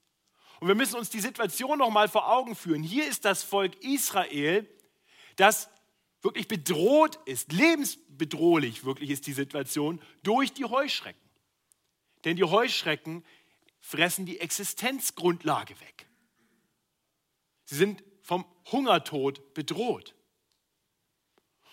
Und 0.59 0.67
wir 0.67 0.75
müssen 0.75 0.95
uns 0.95 1.09
die 1.09 1.19
Situation 1.19 1.77
noch 1.77 1.91
mal 1.91 2.07
vor 2.07 2.31
Augen 2.31 2.55
führen. 2.55 2.81
Hier 2.81 3.07
ist 3.07 3.25
das 3.25 3.43
Volk 3.43 3.75
Israel, 3.83 4.67
das 5.35 5.69
wirklich 6.23 6.47
bedroht 6.47 7.19
ist, 7.25 7.51
lebensbedrohlich 7.51 8.83
wirklich 8.83 9.11
ist 9.11 9.27
die 9.27 9.33
Situation 9.33 10.01
durch 10.23 10.51
die 10.51 10.65
Heuschrecken. 10.65 11.21
Denn 12.25 12.35
die 12.35 12.43
Heuschrecken 12.43 13.23
fressen 13.79 14.25
die 14.25 14.39
Existenzgrundlage 14.39 15.79
weg. 15.79 16.07
Sie 17.65 17.75
sind 17.75 18.03
vom 18.23 18.45
Hungertod 18.71 19.53
bedroht. 19.53 20.15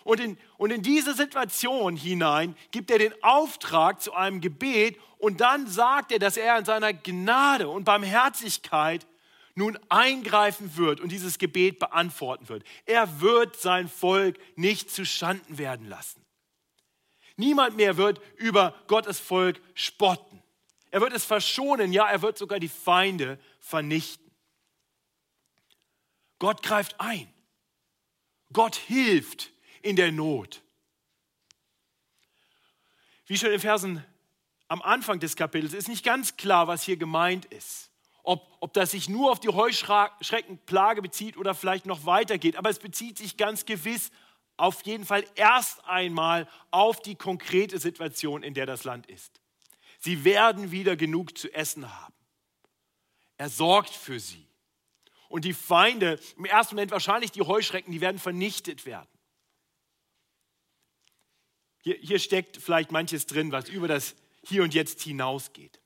Und 0.05 0.19
in, 0.19 0.37
und 0.57 0.69
in 0.69 0.83
diese 0.83 1.15
Situation 1.15 1.97
hinein 1.97 2.55
gibt 2.69 2.91
er 2.91 2.99
den 2.99 3.23
Auftrag 3.23 4.03
zu 4.03 4.13
einem 4.13 4.39
Gebet 4.39 4.99
und 5.17 5.41
dann 5.41 5.65
sagt 5.65 6.11
er, 6.11 6.19
dass 6.19 6.37
er 6.37 6.59
in 6.59 6.63
seiner 6.63 6.93
Gnade 6.93 7.67
und 7.67 7.85
Barmherzigkeit 7.85 9.07
nun 9.55 9.79
eingreifen 9.89 10.77
wird 10.77 10.99
und 10.99 11.11
dieses 11.11 11.39
Gebet 11.39 11.79
beantworten 11.79 12.49
wird. 12.49 12.63
Er 12.85 13.19
wird 13.19 13.59
sein 13.59 13.89
Volk 13.89 14.37
nicht 14.55 14.91
zu 14.91 15.07
Schanden 15.07 15.57
werden 15.57 15.89
lassen. 15.89 16.23
Niemand 17.35 17.75
mehr 17.75 17.97
wird 17.97 18.21
über 18.35 18.75
Gottes 18.85 19.19
Volk 19.19 19.59
spotten. 19.73 20.43
Er 20.91 21.01
wird 21.01 21.13
es 21.13 21.25
verschonen, 21.25 21.91
ja, 21.91 22.07
er 22.07 22.21
wird 22.21 22.37
sogar 22.37 22.59
die 22.59 22.69
Feinde 22.69 23.39
vernichten. 23.59 24.29
Gott 26.37 26.61
greift 26.61 27.01
ein. 27.01 27.27
Gott 28.53 28.75
hilft 28.75 29.54
in 29.85 29.95
der 29.95 30.11
Not. 30.11 30.61
Wie 33.25 33.37
schon 33.37 33.51
in 33.51 33.59
Versen 33.59 34.03
am 34.67 34.81
Anfang 34.81 35.19
des 35.19 35.35
Kapitels 35.35 35.73
ist 35.73 35.87
nicht 35.87 36.03
ganz 36.03 36.37
klar, 36.37 36.67
was 36.67 36.83
hier 36.83 36.97
gemeint 36.97 37.45
ist 37.45 37.91
ob, 38.25 38.57
ob 38.59 38.73
das 38.73 38.91
sich 38.91 39.07
nur 39.07 39.31
auf 39.31 39.39
die 39.39 39.49
Heuschreckenplage 39.49 41.01
bezieht 41.01 41.37
oder 41.37 41.53
vielleicht 41.53 41.85
noch 41.85 42.05
weitergeht. 42.05 42.57
Aber 42.57 42.69
es 42.69 42.79
bezieht 42.79 43.17
sich 43.17 43.37
ganz 43.37 43.65
gewiss 43.65 44.11
auf 44.57 44.85
jeden 44.85 45.05
Fall 45.05 45.23
erst 45.35 45.85
einmal 45.85 46.47
auf 46.71 47.01
die 47.01 47.15
konkrete 47.15 47.79
Situation, 47.79 48.43
in 48.43 48.53
der 48.53 48.65
das 48.65 48.83
Land 48.83 49.05
ist. 49.07 49.41
Sie 49.99 50.23
werden 50.23 50.71
wieder 50.71 50.95
genug 50.95 51.37
zu 51.37 51.53
essen 51.53 51.93
haben. 51.93 52.13
Er 53.37 53.49
sorgt 53.49 53.89
für 53.89 54.19
sie. 54.19 54.47
Und 55.27 55.45
die 55.45 55.53
Feinde, 55.53 56.19
im 56.37 56.45
ersten 56.45 56.75
Moment 56.75 56.91
wahrscheinlich 56.91 57.31
die 57.31 57.41
Heuschrecken, 57.41 57.91
die 57.91 58.01
werden 58.01 58.19
vernichtet 58.19 58.85
werden. 58.85 59.09
Hier, 61.85 61.97
hier 62.01 62.17
steckt 62.17 62.57
vielleicht 62.57 62.91
manches 62.91 63.27
drin, 63.27 63.51
was 63.51 63.69
über 63.69 63.87
das 63.87 64.15
Hier 64.41 64.63
und 64.63 64.73
Jetzt 64.73 65.03
hinausgeht. 65.03 65.79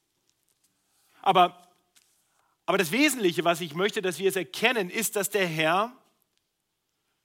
Aber, 1.21 1.61
aber 2.65 2.77
das 2.77 2.93
Wesentliche, 2.93 3.43
was 3.43 3.59
ich 3.59 3.75
möchte, 3.75 4.01
dass 4.01 4.17
wir 4.17 4.29
es 4.29 4.37
erkennen, 4.37 4.89
ist, 4.89 5.17
dass 5.17 5.29
der 5.29 5.45
Herr 5.45 5.93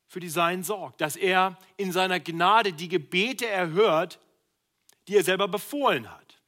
für 0.08 0.18
die 0.18 0.28
Seinen 0.28 0.64
sorgt, 0.64 1.00
dass 1.00 1.14
er 1.14 1.56
in 1.76 1.92
seiner 1.92 2.18
Gnade 2.18 2.72
die 2.72 2.88
Gebete 2.88 3.46
erhört, 3.46 4.18
die 5.06 5.16
er 5.16 5.22
selber 5.22 5.46
befohlen 5.46 6.10
hat. 6.10 6.40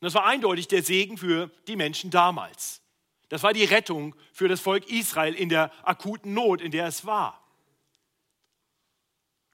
Und 0.00 0.06
das 0.06 0.14
war 0.14 0.26
eindeutig 0.26 0.68
der 0.68 0.82
Segen 0.82 1.16
für 1.16 1.50
die 1.66 1.76
Menschen 1.76 2.10
damals. 2.10 2.82
Das 3.30 3.42
war 3.42 3.54
die 3.54 3.64
Rettung 3.64 4.14
für 4.32 4.48
das 4.48 4.60
Volk 4.60 4.90
Israel 4.90 5.34
in 5.34 5.48
der 5.48 5.72
akuten 5.86 6.34
Not, 6.34 6.60
in 6.60 6.70
der 6.70 6.86
es 6.86 7.06
war. 7.06 7.39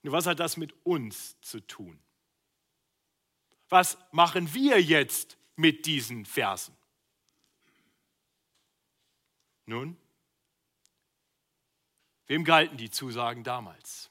Nur 0.06 0.12
was 0.12 0.26
hat 0.26 0.38
das 0.38 0.56
mit 0.56 0.72
uns 0.84 1.36
zu 1.40 1.58
tun? 1.58 1.98
Was 3.68 3.98
machen 4.12 4.54
wir 4.54 4.80
jetzt 4.80 5.36
mit 5.56 5.84
diesen 5.84 6.24
Versen? 6.24 6.76
Nun, 9.64 9.96
wem 12.28 12.44
galten 12.44 12.76
die 12.76 12.88
Zusagen 12.88 13.42
damals? 13.42 14.08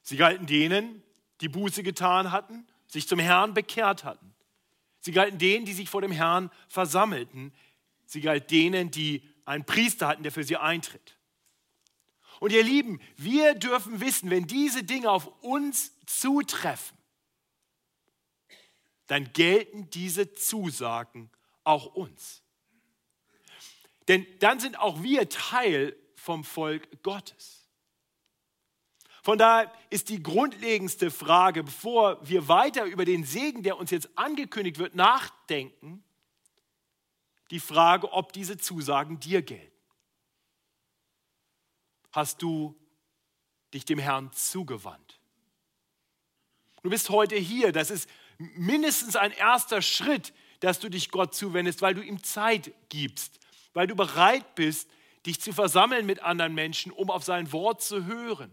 Sie 0.00 0.16
galten 0.16 0.46
denen, 0.46 1.04
die 1.40 1.48
Buße 1.48 1.84
getan 1.84 2.32
hatten, 2.32 2.66
sich 2.88 3.06
zum 3.06 3.20
Herrn 3.20 3.54
bekehrt 3.54 4.02
hatten. 4.02 4.34
Sie 4.98 5.12
galten 5.12 5.38
denen, 5.38 5.64
die 5.64 5.72
sich 5.72 5.88
vor 5.88 6.02
dem 6.02 6.10
Herrn 6.10 6.50
versammelten. 6.66 7.54
Sie 8.06 8.22
galten 8.22 8.48
denen, 8.48 8.90
die 8.90 9.22
einen 9.44 9.64
Priester 9.64 10.08
hatten, 10.08 10.24
der 10.24 10.32
für 10.32 10.42
sie 10.42 10.56
eintritt. 10.56 11.16
Und 12.42 12.50
ihr 12.50 12.64
Lieben, 12.64 13.00
wir 13.16 13.54
dürfen 13.54 14.00
wissen, 14.00 14.28
wenn 14.28 14.48
diese 14.48 14.82
Dinge 14.82 15.08
auf 15.08 15.28
uns 15.44 15.92
zutreffen, 16.06 16.98
dann 19.06 19.32
gelten 19.32 19.88
diese 19.90 20.32
Zusagen 20.32 21.30
auch 21.62 21.94
uns. 21.94 22.42
Denn 24.08 24.26
dann 24.40 24.58
sind 24.58 24.76
auch 24.76 25.04
wir 25.04 25.28
Teil 25.28 25.96
vom 26.16 26.42
Volk 26.42 27.04
Gottes. 27.04 27.68
Von 29.22 29.38
daher 29.38 29.72
ist 29.90 30.08
die 30.08 30.20
grundlegendste 30.20 31.12
Frage, 31.12 31.62
bevor 31.62 32.28
wir 32.28 32.48
weiter 32.48 32.86
über 32.86 33.04
den 33.04 33.22
Segen, 33.22 33.62
der 33.62 33.78
uns 33.78 33.92
jetzt 33.92 34.18
angekündigt 34.18 34.78
wird, 34.78 34.96
nachdenken, 34.96 36.02
die 37.52 37.60
Frage, 37.60 38.12
ob 38.12 38.32
diese 38.32 38.58
Zusagen 38.58 39.20
dir 39.20 39.42
gelten 39.42 39.71
hast 42.12 42.42
du 42.42 42.78
dich 43.74 43.84
dem 43.84 43.98
Herrn 43.98 44.30
zugewandt. 44.32 45.18
Du 46.82 46.90
bist 46.90 47.10
heute 47.10 47.36
hier. 47.36 47.72
Das 47.72 47.90
ist 47.90 48.08
mindestens 48.38 49.16
ein 49.16 49.32
erster 49.32 49.82
Schritt, 49.82 50.32
dass 50.60 50.78
du 50.78 50.88
dich 50.88 51.10
Gott 51.10 51.34
zuwendest, 51.34 51.82
weil 51.82 51.94
du 51.94 52.02
ihm 52.02 52.22
Zeit 52.22 52.72
gibst, 52.88 53.40
weil 53.72 53.86
du 53.86 53.96
bereit 53.96 54.54
bist, 54.54 54.88
dich 55.26 55.40
zu 55.40 55.52
versammeln 55.52 56.06
mit 56.06 56.20
anderen 56.22 56.54
Menschen, 56.54 56.92
um 56.92 57.10
auf 57.10 57.24
sein 57.24 57.52
Wort 57.52 57.82
zu 57.82 58.04
hören. 58.06 58.52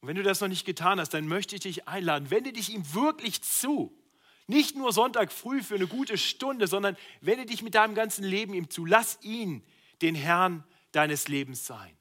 Und 0.00 0.08
wenn 0.08 0.16
du 0.16 0.22
das 0.22 0.40
noch 0.40 0.48
nicht 0.48 0.66
getan 0.66 1.00
hast, 1.00 1.14
dann 1.14 1.26
möchte 1.26 1.54
ich 1.54 1.62
dich 1.62 1.88
einladen, 1.88 2.30
wende 2.30 2.52
dich 2.52 2.70
ihm 2.70 2.94
wirklich 2.94 3.42
zu. 3.42 3.98
Nicht 4.46 4.76
nur 4.76 4.92
Sonntag 4.92 5.32
früh 5.32 5.62
für 5.62 5.76
eine 5.76 5.86
gute 5.86 6.18
Stunde, 6.18 6.66
sondern 6.66 6.96
wende 7.22 7.46
dich 7.46 7.62
mit 7.62 7.74
deinem 7.74 7.94
ganzen 7.94 8.24
Leben 8.24 8.52
ihm 8.52 8.68
zu. 8.68 8.84
Lass 8.84 9.18
ihn 9.22 9.62
den 10.02 10.14
Herrn 10.14 10.64
deines 10.92 11.28
Lebens 11.28 11.66
sein. 11.66 11.96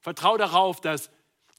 Vertrau 0.00 0.36
darauf, 0.36 0.80
dass 0.80 1.10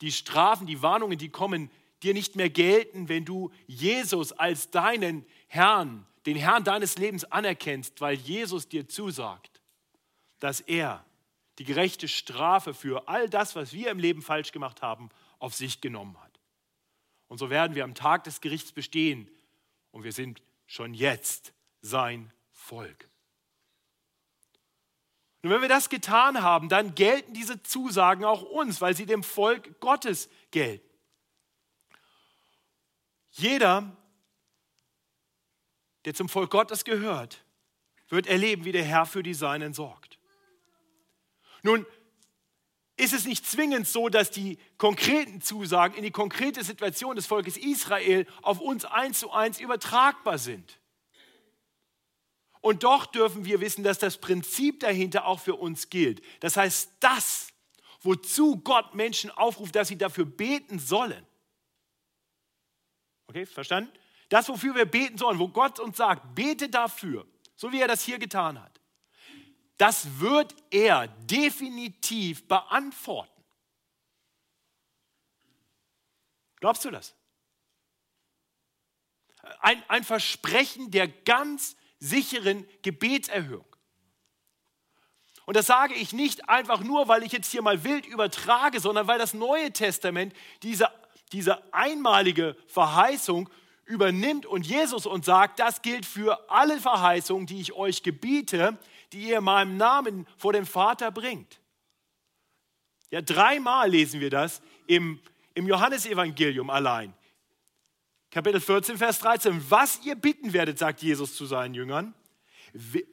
die 0.02 0.12
Strafen, 0.12 0.68
die 0.68 0.82
Warnungen, 0.82 1.18
die 1.18 1.30
kommen, 1.30 1.70
dir 2.04 2.14
nicht 2.14 2.36
mehr 2.36 2.50
gelten, 2.50 3.10
wenn 3.10 3.26
du 3.26 3.52
Jesus 3.68 4.32
als 4.32 4.72
deinen 4.72 5.26
Herrn, 5.48 6.06
den 6.26 6.38
Herrn 6.38 6.64
deines 6.64 6.98
Lebens 6.98 7.26
anerkennst, 7.26 8.00
weil 8.02 8.16
Jesus 8.16 8.70
dir 8.70 8.88
zusagt, 8.88 9.62
dass 10.40 10.62
er 10.62 11.06
die 11.58 11.66
gerechte 11.66 12.08
Strafe 12.08 12.74
für 12.74 13.10
all 13.10 13.30
das, 13.30 13.56
was 13.56 13.74
wir 13.74 13.92
im 13.92 14.00
Leben 14.00 14.22
falsch 14.22 14.54
gemacht 14.54 14.82
haben, 14.82 15.10
auf 15.40 15.54
sich 15.54 15.82
genommen 15.82 16.18
hat. 16.22 16.40
Und 17.28 17.38
so 17.38 17.50
werden 17.50 17.76
wir 17.76 17.84
am 17.84 17.96
Tag 17.96 18.24
des 18.24 18.40
Gerichts 18.40 18.72
bestehen 18.72 19.30
und 19.92 20.04
wir 20.04 20.14
sind 20.14 20.42
schon 20.68 20.94
jetzt 20.94 21.54
sein 21.82 22.32
Volk. 22.52 23.09
Und 25.42 25.50
wenn 25.50 25.62
wir 25.62 25.70
das 25.70 25.90
getan 25.90 26.42
haben, 26.42 26.68
dann 26.68 26.96
gelten 26.96 27.34
diese 27.34 27.64
Zusagen 27.64 28.26
auch 28.26 28.42
uns, 28.42 28.82
weil 28.82 28.96
sie 28.96 29.06
dem 29.06 29.24
Volk 29.24 29.80
Gottes 29.80 30.30
gelten. 30.52 30.86
Jeder, 33.32 33.96
der 36.04 36.14
zum 36.14 36.28
Volk 36.28 36.52
Gottes 36.52 36.84
gehört, 36.84 37.44
wird 38.10 38.28
erleben, 38.28 38.66
wie 38.66 38.72
der 38.72 38.84
Herr 38.84 39.06
für 39.06 39.24
die 39.24 39.34
Seinen 39.34 39.74
sorgt. 39.74 40.20
Nun 41.62 41.86
ist 42.98 43.14
es 43.14 43.26
nicht 43.26 43.46
zwingend 43.46 43.88
so, 43.88 44.10
dass 44.10 44.30
die 44.30 44.58
konkreten 44.78 45.42
Zusagen 45.42 45.96
in 45.96 46.04
die 46.04 46.12
konkrete 46.12 46.66
Situation 46.66 47.16
des 47.16 47.28
Volkes 47.28 47.56
Israel 47.56 48.26
auf 48.42 48.60
uns 48.60 48.84
eins 48.84 49.20
zu 49.20 49.32
eins 49.32 49.60
übertragbar 49.60 50.38
sind. 50.38 50.80
Und 52.62 52.84
doch 52.84 53.06
dürfen 53.06 53.46
wir 53.46 53.62
wissen, 53.62 53.84
dass 53.84 54.00
das 54.00 54.18
Prinzip 54.18 54.82
dahinter 54.82 55.26
auch 55.26 55.40
für 55.40 55.56
uns 55.56 55.90
gilt. 55.90 56.22
Das 56.42 56.58
heißt, 56.58 56.92
das, 57.00 57.54
wozu 58.02 58.58
Gott 58.58 58.96
Menschen 58.96 59.32
aufruft, 59.32 59.76
dass 59.76 59.88
sie 59.88 59.98
dafür 59.98 60.26
beten 60.26 60.80
sollen. 60.80 61.26
Okay, 63.28 63.46
verstanden? 63.46 63.92
Das, 64.28 64.50
wofür 64.50 64.76
wir 64.76 64.86
beten 64.86 65.18
sollen, 65.18 65.40
wo 65.40 65.48
Gott 65.48 65.80
uns 65.80 65.98
sagt, 65.98 66.36
bete 66.36 66.70
dafür, 66.70 67.26
so 67.56 67.72
wie 67.72 67.82
er 67.82 67.88
das 67.88 68.04
hier 68.04 68.20
getan 68.20 68.62
hat. 68.62 68.80
Das 69.78 70.20
wird 70.20 70.54
er 70.70 71.08
definitiv 71.08 72.48
beantworten. 72.48 73.44
Glaubst 76.60 76.84
du 76.84 76.92
das? 76.92 77.16
Ein, 79.62 79.82
ein 79.88 80.04
Versprechen 80.04 80.92
der 80.92 81.08
ganz 81.08 81.78
sicheren 82.00 82.66
Gebetserhörung. 82.82 83.66
Und 85.46 85.56
das 85.56 85.66
sage 85.66 85.96
ich 85.96 86.14
nicht 86.14 86.48
einfach 86.48 86.82
nur, 86.82 87.08
weil 87.08 87.24
ich 87.24 87.32
jetzt 87.32 87.52
hier 87.52 87.64
mal 87.64 87.84
wild 87.84 88.06
übertrage, 88.06 88.80
sondern 88.80 89.08
weil 89.08 89.18
das 89.18 89.34
Neue 89.34 89.72
Testament 89.72 90.34
diese, 90.62 90.88
diese 91.32 91.74
einmalige 91.74 92.56
Verheißung 92.68 93.50
übernimmt 93.86 94.46
und 94.46 94.68
Jesus 94.68 95.08
uns 95.08 95.26
sagt, 95.26 95.60
das 95.60 95.82
gilt 95.82 96.06
für 96.06 96.52
alle 96.52 96.80
Verheißungen, 96.80 97.48
die 97.48 97.60
ich 97.60 97.74
euch 97.74 98.04
gebiete, 98.04 98.78
die 99.12 99.30
ihr 99.30 99.40
in 99.40 99.44
meinem 99.44 99.78
Namen 99.78 100.28
vor 100.38 100.54
dem 100.54 100.68
Vater 100.68 101.10
bringt. 101.10 101.60
Ja, 103.10 103.22
dreimal 103.22 103.90
lesen 103.90 104.20
wir 104.20 104.30
das 104.30 104.62
im, 104.86 105.20
im 105.56 105.68
Johannesevangelium 105.68 106.70
allein. 106.70 107.14
Kapitel 108.32 108.62
14, 108.62 108.98
Vers 108.98 109.20
13. 109.20 109.72
Was 109.72 110.02
ihr 110.06 110.16
bitten 110.16 110.54
werdet, 110.54 110.78
sagt 110.78 111.02
Jesus 111.02 111.36
zu 111.36 111.46
seinen 111.46 111.74
Jüngern, 111.74 112.14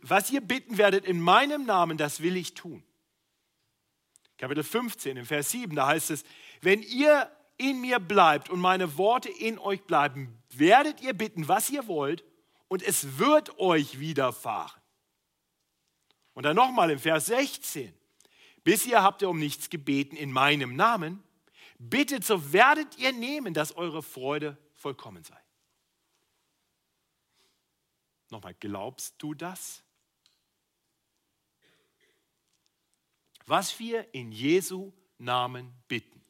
was 0.02 0.30
ihr 0.30 0.42
bitten 0.42 0.76
werdet 0.76 1.06
in 1.06 1.18
meinem 1.18 1.64
Namen, 1.64 1.96
das 1.96 2.20
will 2.20 2.36
ich 2.36 2.52
tun. 2.52 2.82
Kapitel 4.36 4.62
15, 4.62 5.16
im 5.16 5.24
Vers 5.24 5.50
7, 5.50 5.74
da 5.74 5.86
heißt 5.86 6.10
es, 6.10 6.24
wenn 6.60 6.82
ihr 6.82 7.30
in 7.56 7.80
mir 7.80 7.98
bleibt 7.98 8.50
und 8.50 8.60
meine 8.60 8.98
Worte 8.98 9.30
in 9.30 9.58
euch 9.58 9.82
bleiben, 9.84 10.36
werdet 10.50 11.00
ihr 11.00 11.14
bitten, 11.14 11.48
was 11.48 11.70
ihr 11.70 11.86
wollt, 11.86 12.22
und 12.68 12.82
es 12.82 13.18
wird 13.18 13.58
euch 13.58 13.98
widerfahren. 13.98 14.78
Und 16.34 16.42
dann 16.42 16.56
nochmal 16.56 16.90
im 16.90 16.98
Vers 16.98 17.26
16, 17.26 17.94
bis 18.62 18.84
ihr 18.84 19.02
habt 19.02 19.22
ihr 19.22 19.30
um 19.30 19.38
nichts 19.38 19.70
gebeten 19.70 20.16
in 20.16 20.32
meinem 20.32 20.76
Namen, 20.76 21.22
bittet, 21.78 22.24
so 22.24 22.52
werdet 22.52 22.98
ihr 22.98 23.12
nehmen, 23.12 23.54
dass 23.54 23.76
eure 23.76 24.02
Freude 24.02 24.58
vollkommen 24.86 25.24
sei. 25.24 25.42
Nochmal, 28.30 28.54
glaubst 28.54 29.16
du 29.18 29.34
das? 29.34 29.82
Was 33.46 33.80
wir 33.80 34.14
in 34.14 34.30
Jesu 34.30 34.92
Namen 35.18 35.74
bitten, 35.88 36.22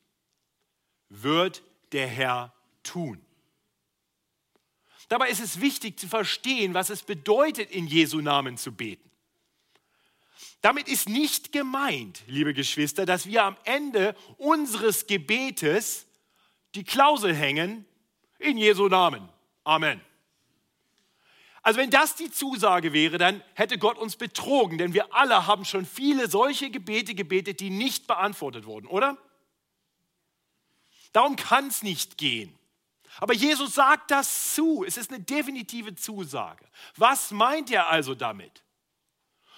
wird 1.10 1.62
der 1.92 2.06
Herr 2.06 2.54
tun. 2.82 3.22
Dabei 5.10 5.28
ist 5.28 5.40
es 5.40 5.60
wichtig 5.60 6.00
zu 6.00 6.08
verstehen, 6.08 6.72
was 6.72 6.88
es 6.88 7.02
bedeutet, 7.02 7.70
in 7.70 7.86
Jesu 7.86 8.22
Namen 8.22 8.56
zu 8.56 8.72
beten. 8.72 9.10
Damit 10.62 10.88
ist 10.88 11.10
nicht 11.10 11.52
gemeint, 11.52 12.22
liebe 12.26 12.54
Geschwister, 12.54 13.04
dass 13.04 13.26
wir 13.26 13.44
am 13.44 13.58
Ende 13.64 14.16
unseres 14.38 15.06
Gebetes 15.06 16.06
die 16.74 16.84
Klausel 16.84 17.34
hängen, 17.34 17.84
in 18.38 18.56
Jesu 18.56 18.88
Namen. 18.88 19.28
Amen. 19.64 20.00
Also 21.62 21.80
wenn 21.80 21.90
das 21.90 22.14
die 22.14 22.30
Zusage 22.30 22.92
wäre, 22.92 23.18
dann 23.18 23.42
hätte 23.54 23.76
Gott 23.76 23.98
uns 23.98 24.14
betrogen, 24.16 24.78
denn 24.78 24.94
wir 24.94 25.12
alle 25.14 25.48
haben 25.48 25.64
schon 25.64 25.84
viele 25.84 26.30
solche 26.30 26.70
Gebete 26.70 27.14
gebetet, 27.14 27.58
die 27.58 27.70
nicht 27.70 28.06
beantwortet 28.06 28.66
wurden, 28.66 28.86
oder? 28.86 29.18
Darum 31.12 31.34
kann 31.34 31.66
es 31.66 31.82
nicht 31.82 32.18
gehen. 32.18 32.56
Aber 33.18 33.34
Jesus 33.34 33.74
sagt 33.74 34.10
das 34.10 34.54
zu. 34.54 34.84
Es 34.84 34.96
ist 34.96 35.10
eine 35.10 35.20
definitive 35.20 35.94
Zusage. 35.94 36.64
Was 36.96 37.30
meint 37.30 37.70
er 37.70 37.88
also 37.88 38.14
damit? 38.14 38.62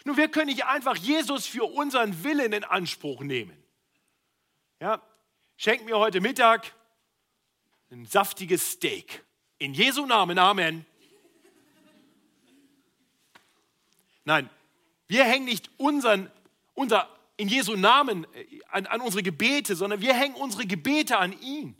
Nun, 0.05 0.17
wir 0.17 0.29
können 0.29 0.47
nicht 0.47 0.65
einfach 0.65 0.97
Jesus 0.97 1.47
für 1.47 1.65
unseren 1.65 2.23
Willen 2.25 2.53
in 2.53 2.65
Anspruch 2.65 3.21
nehmen. 3.21 3.63
Ja, 4.81 5.03
schenk 5.57 5.85
mir 5.85 5.99
heute 5.99 6.21
Mittag 6.21 6.73
ein 7.91 8.07
saftiges 8.07 8.73
Steak. 8.73 9.25
In 9.59 9.75
Jesu 9.75 10.07
Namen, 10.07 10.39
Amen. 10.39 10.85
Nein, 14.25 14.51
wir 15.07 15.25
hängen 15.25 15.47
nicht 15.47 15.71
unseren, 15.79 16.31
unser, 16.75 17.09
in 17.39 17.49
Jesu 17.49 17.77
Namen 17.77 18.27
äh, 18.35 18.61
an, 18.69 18.87
an 18.87 19.01
unsere 19.01 19.23
Gebete, 19.23 19.75
sondern 19.75 20.03
wir 20.03 20.13
hängen 20.15 20.35
unsere 20.35 20.67
Gebete 20.67 21.17
an 21.17 21.39
ihn. 21.41 21.75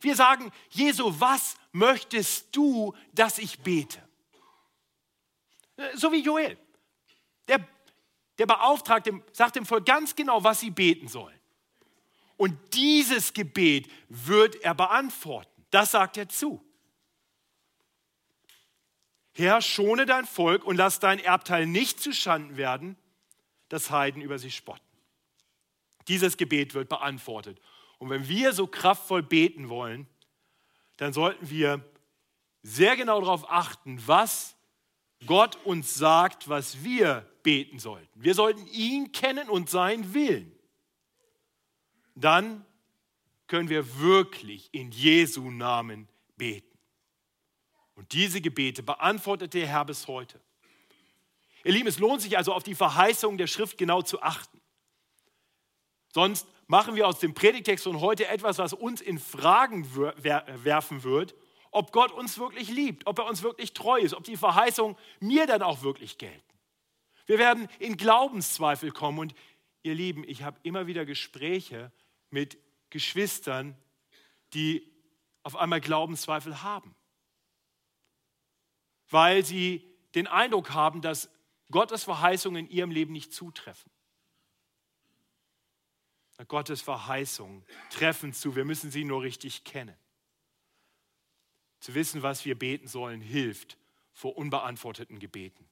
Wir 0.00 0.16
sagen, 0.16 0.50
Jesu, 0.70 1.14
was 1.20 1.56
möchtest 1.70 2.54
du, 2.56 2.92
dass 3.12 3.38
ich 3.38 3.60
bete? 3.60 4.02
Äh, 5.76 5.96
so 5.96 6.10
wie 6.10 6.24
Joel. 6.24 6.58
Der, 7.46 7.66
der 8.38 8.46
beauftragt, 8.46 9.08
sagt 9.32 9.54
dem 9.54 9.64
Volk 9.64 9.86
ganz 9.86 10.16
genau, 10.16 10.42
was 10.42 10.58
sie 10.58 10.70
beten 10.70 11.06
sollen. 11.06 11.38
Und 12.42 12.58
dieses 12.74 13.34
Gebet 13.34 13.88
wird 14.08 14.56
er 14.64 14.74
beantworten. 14.74 15.64
Das 15.70 15.92
sagt 15.92 16.16
er 16.16 16.28
zu. 16.28 16.60
Herr, 19.30 19.62
schone 19.62 20.06
dein 20.06 20.24
Volk 20.26 20.64
und 20.64 20.74
lass 20.74 20.98
dein 20.98 21.20
Erbteil 21.20 21.66
nicht 21.66 22.00
zuschanden 22.00 22.56
werden, 22.56 22.96
dass 23.68 23.92
Heiden 23.92 24.20
über 24.20 24.40
sie 24.40 24.50
spotten. 24.50 24.82
Dieses 26.08 26.36
Gebet 26.36 26.74
wird 26.74 26.88
beantwortet. 26.88 27.60
Und 27.98 28.10
wenn 28.10 28.26
wir 28.26 28.52
so 28.52 28.66
kraftvoll 28.66 29.22
beten 29.22 29.68
wollen, 29.68 30.08
dann 30.96 31.12
sollten 31.12 31.48
wir 31.48 31.88
sehr 32.64 32.96
genau 32.96 33.20
darauf 33.20 33.48
achten, 33.52 34.02
was 34.04 34.56
Gott 35.26 35.64
uns 35.64 35.94
sagt, 35.94 36.48
was 36.48 36.82
wir 36.82 37.24
beten 37.44 37.78
sollten. 37.78 38.20
Wir 38.20 38.34
sollten 38.34 38.66
ihn 38.66 39.12
kennen 39.12 39.48
und 39.48 39.70
seinen 39.70 40.12
Willen 40.12 40.51
dann 42.14 42.64
können 43.46 43.68
wir 43.68 43.98
wirklich 44.00 44.68
in 44.72 44.90
Jesu 44.90 45.50
Namen 45.50 46.08
beten. 46.36 46.78
Und 47.94 48.12
diese 48.12 48.40
Gebete 48.40 48.82
beantwortet 48.82 49.54
der 49.54 49.66
Herr 49.66 49.84
bis 49.84 50.08
heute. 50.08 50.40
Ihr 51.64 51.72
Lieben, 51.72 51.88
es 51.88 51.98
lohnt 51.98 52.22
sich 52.22 52.36
also 52.36 52.52
auf 52.52 52.62
die 52.62 52.74
Verheißung 52.74 53.38
der 53.38 53.46
Schrift 53.46 53.78
genau 53.78 54.02
zu 54.02 54.22
achten. 54.22 54.60
Sonst 56.12 56.46
machen 56.66 56.94
wir 56.94 57.06
aus 57.06 57.20
dem 57.20 57.34
Predigtext 57.34 57.84
von 57.84 58.00
heute 58.00 58.26
etwas, 58.26 58.58
was 58.58 58.72
uns 58.72 59.00
in 59.00 59.18
Fragen 59.18 59.86
werfen 59.94 61.04
wird, 61.04 61.34
ob 61.70 61.92
Gott 61.92 62.12
uns 62.12 62.38
wirklich 62.38 62.68
liebt, 62.68 63.06
ob 63.06 63.18
er 63.18 63.26
uns 63.26 63.42
wirklich 63.42 63.72
treu 63.72 63.98
ist, 63.98 64.14
ob 64.14 64.24
die 64.24 64.36
Verheißungen 64.36 64.96
mir 65.20 65.46
dann 65.46 65.62
auch 65.62 65.82
wirklich 65.82 66.18
gelten. 66.18 66.42
Wir 67.26 67.38
werden 67.38 67.68
in 67.78 67.96
Glaubenszweifel 67.96 68.90
kommen 68.90 69.18
und 69.18 69.34
ihr 69.82 69.94
Lieben, 69.94 70.24
ich 70.26 70.42
habe 70.42 70.58
immer 70.62 70.86
wieder 70.86 71.04
Gespräche 71.04 71.92
mit 72.32 72.58
Geschwistern, 72.90 73.76
die 74.54 74.90
auf 75.42 75.56
einmal 75.56 75.80
Glaubenszweifel 75.80 76.62
haben, 76.62 76.94
weil 79.10 79.44
sie 79.44 79.88
den 80.14 80.26
Eindruck 80.26 80.70
haben, 80.70 81.00
dass 81.00 81.30
Gottes 81.70 82.04
Verheißungen 82.04 82.66
in 82.66 82.70
ihrem 82.70 82.90
Leben 82.90 83.12
nicht 83.12 83.32
zutreffen. 83.32 83.90
Gottes 86.48 86.82
Verheißungen 86.82 87.64
treffen 87.90 88.32
zu, 88.32 88.56
wir 88.56 88.64
müssen 88.64 88.90
sie 88.90 89.04
nur 89.04 89.22
richtig 89.22 89.64
kennen. 89.64 89.96
Zu 91.78 91.94
wissen, 91.94 92.22
was 92.22 92.44
wir 92.44 92.58
beten 92.58 92.88
sollen, 92.88 93.20
hilft 93.20 93.78
vor 94.12 94.36
unbeantworteten 94.36 95.18
Gebeten. 95.18 95.68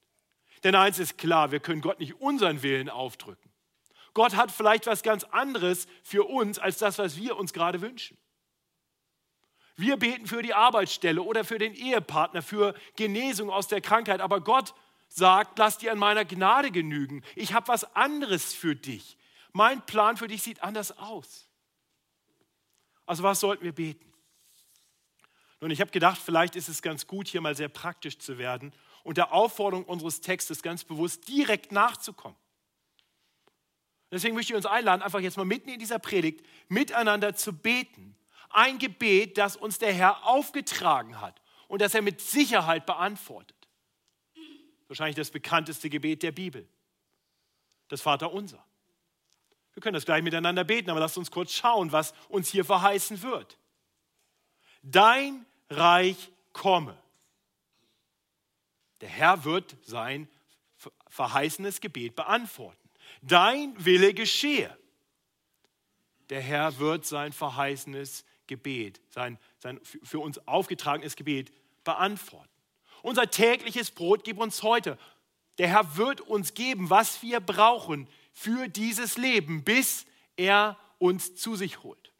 Denn 0.63 0.75
eins 0.75 0.99
ist 0.99 1.17
klar, 1.17 1.51
wir 1.51 1.59
können 1.59 1.81
Gott 1.81 1.99
nicht 1.99 2.15
unseren 2.15 2.63
Willen 2.63 2.89
aufdrücken. 2.89 3.50
Gott 4.13 4.35
hat 4.35 4.51
vielleicht 4.51 4.87
was 4.87 5.03
ganz 5.03 5.23
anderes 5.25 5.87
für 6.03 6.27
uns 6.27 6.59
als 6.59 6.77
das, 6.77 6.97
was 6.97 7.17
wir 7.17 7.37
uns 7.37 7.53
gerade 7.53 7.81
wünschen. 7.81 8.17
Wir 9.75 9.97
beten 9.97 10.27
für 10.27 10.41
die 10.41 10.53
Arbeitsstelle 10.53 11.21
oder 11.21 11.43
für 11.43 11.57
den 11.57 11.73
Ehepartner, 11.73 12.41
für 12.41 12.75
Genesung 12.95 13.49
aus 13.49 13.67
der 13.67 13.81
Krankheit, 13.81 14.19
aber 14.19 14.41
Gott 14.41 14.73
sagt, 15.07 15.57
lass 15.57 15.77
dir 15.77 15.91
an 15.91 15.97
meiner 15.97 16.25
Gnade 16.25 16.71
genügen. 16.71 17.23
Ich 17.35 17.53
habe 17.53 17.67
was 17.67 17.95
anderes 17.95 18.53
für 18.53 18.75
dich. 18.75 19.17
Mein 19.53 19.85
Plan 19.85 20.17
für 20.17 20.27
dich 20.27 20.43
sieht 20.43 20.61
anders 20.63 20.97
aus. 20.97 21.47
Also 23.05 23.23
was 23.23 23.39
sollten 23.39 23.63
wir 23.63 23.73
beten? 23.73 24.11
Nun, 25.59 25.71
ich 25.71 25.81
habe 25.81 25.91
gedacht, 25.91 26.19
vielleicht 26.23 26.55
ist 26.55 26.69
es 26.69 26.81
ganz 26.81 27.07
gut, 27.07 27.27
hier 27.27 27.41
mal 27.41 27.55
sehr 27.55 27.69
praktisch 27.69 28.17
zu 28.17 28.37
werden 28.37 28.73
und 29.03 29.17
der 29.17 29.33
Aufforderung 29.33 29.85
unseres 29.85 30.21
Textes 30.21 30.61
ganz 30.63 30.83
bewusst 30.83 31.27
direkt 31.27 31.71
nachzukommen. 31.71 32.37
Deswegen 34.11 34.35
möchte 34.35 34.51
ich 34.51 34.57
uns 34.57 34.65
einladen, 34.65 35.01
einfach 35.01 35.21
jetzt 35.21 35.37
mal 35.37 35.45
mitten 35.45 35.69
in 35.69 35.79
dieser 35.79 35.97
Predigt 35.97 36.45
miteinander 36.67 37.33
zu 37.33 37.53
beten. 37.53 38.15
Ein 38.49 38.77
Gebet, 38.77 39.37
das 39.37 39.55
uns 39.55 39.79
der 39.79 39.93
Herr 39.93 40.25
aufgetragen 40.27 41.21
hat 41.21 41.41
und 41.69 41.81
das 41.81 41.95
er 41.95 42.01
mit 42.01 42.19
Sicherheit 42.19 42.85
beantwortet. 42.85 43.55
Wahrscheinlich 44.89 45.15
das 45.15 45.31
bekannteste 45.31 45.89
Gebet 45.89 46.23
der 46.23 46.33
Bibel. 46.33 46.67
Das 47.87 48.01
Vaterunser. 48.01 48.61
Wir 49.73 49.81
können 49.81 49.93
das 49.93 50.03
gleich 50.03 50.21
miteinander 50.21 50.65
beten, 50.65 50.89
aber 50.89 50.99
lasst 50.99 51.17
uns 51.17 51.31
kurz 51.31 51.53
schauen, 51.53 51.93
was 51.93 52.13
uns 52.27 52.49
hier 52.49 52.65
verheißen 52.65 53.21
wird. 53.21 53.57
Dein 54.81 55.45
Reich 55.69 56.29
komme. 56.51 56.97
Der 58.99 59.07
Herr 59.07 59.45
wird 59.45 59.77
sein 59.83 60.27
verheißenes 61.07 61.79
Gebet 61.79 62.17
beantworten 62.17 62.80
dein 63.21 63.73
Wille 63.83 64.13
geschehe. 64.13 64.75
Der 66.29 66.41
Herr 66.41 66.79
wird 66.79 67.05
sein 67.05 67.33
verheißenes 67.33 68.25
Gebet, 68.47 69.01
sein, 69.09 69.37
sein 69.59 69.79
für 69.83 70.19
uns 70.19 70.45
aufgetragenes 70.47 71.15
Gebet 71.15 71.51
beantworten. 71.83 72.49
Unser 73.01 73.29
tägliches 73.29 73.91
Brot 73.91 74.23
gib 74.23 74.37
uns 74.37 74.63
heute. 74.63 74.97
Der 75.57 75.67
Herr 75.67 75.97
wird 75.97 76.21
uns 76.21 76.53
geben, 76.53 76.89
was 76.89 77.21
wir 77.21 77.39
brauchen 77.39 78.07
für 78.33 78.67
dieses 78.67 79.17
Leben, 79.17 79.63
bis 79.63 80.05
er 80.37 80.77
uns 80.97 81.35
zu 81.35 81.55
sich 81.55 81.83
holt. 81.83 82.13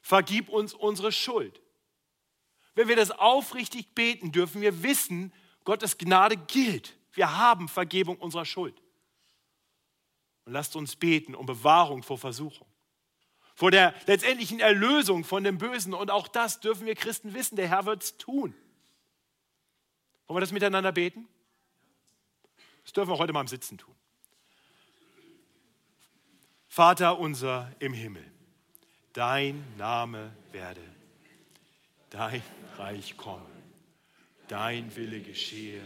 Vergib 0.00 0.48
uns 0.48 0.74
unsere 0.74 1.12
Schuld. 1.12 1.60
Wenn 2.74 2.88
wir 2.88 2.96
das 2.96 3.10
aufrichtig 3.10 3.94
beten, 3.94 4.32
dürfen 4.32 4.60
wir 4.60 4.82
wissen, 4.82 5.32
Gottes 5.64 5.98
Gnade 5.98 6.36
gilt. 6.36 6.96
Wir 7.12 7.36
haben 7.36 7.68
Vergebung 7.68 8.16
unserer 8.16 8.44
Schuld. 8.44 8.80
Und 10.50 10.54
lasst 10.54 10.74
uns 10.74 10.96
beten 10.96 11.36
um 11.36 11.46
Bewahrung 11.46 12.02
vor 12.02 12.18
Versuchung, 12.18 12.66
vor 13.54 13.70
der 13.70 13.94
letztendlichen 14.08 14.58
Erlösung 14.58 15.22
von 15.22 15.44
dem 15.44 15.58
Bösen. 15.58 15.94
Und 15.94 16.10
auch 16.10 16.26
das 16.26 16.58
dürfen 16.58 16.86
wir 16.86 16.96
Christen 16.96 17.34
wissen, 17.34 17.54
der 17.54 17.68
Herr 17.68 17.86
wird 17.86 18.02
es 18.02 18.18
tun. 18.18 18.52
Wollen 20.26 20.36
wir 20.36 20.40
das 20.40 20.50
miteinander 20.50 20.90
beten? 20.90 21.28
Das 22.82 22.92
dürfen 22.92 23.10
wir 23.12 23.18
heute 23.18 23.32
mal 23.32 23.42
im 23.42 23.46
Sitzen 23.46 23.78
tun. 23.78 23.94
Vater 26.66 27.20
unser 27.20 27.70
im 27.78 27.92
Himmel, 27.92 28.28
dein 29.12 29.64
Name 29.76 30.34
werde, 30.50 30.82
dein 32.10 32.42
Reich 32.76 33.16
komme, 33.16 33.46
dein 34.48 34.96
Wille 34.96 35.20
geschehe 35.20 35.80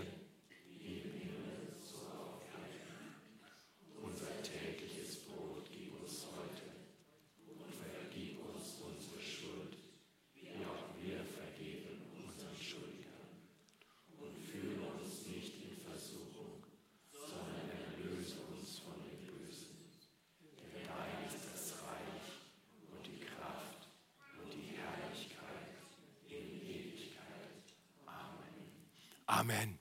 Amen. 29.44 29.78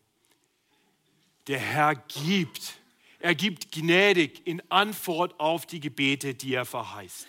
Der 1.48 1.58
Herr 1.58 1.96
gibt. 1.96 2.74
Er 3.20 3.34
gibt 3.34 3.72
gnädig 3.72 4.46
in 4.46 4.62
Antwort 4.70 5.40
auf 5.40 5.66
die 5.66 5.80
Gebete, 5.80 6.36
die 6.36 6.54
er 6.54 6.66
verheißt. 6.66 7.26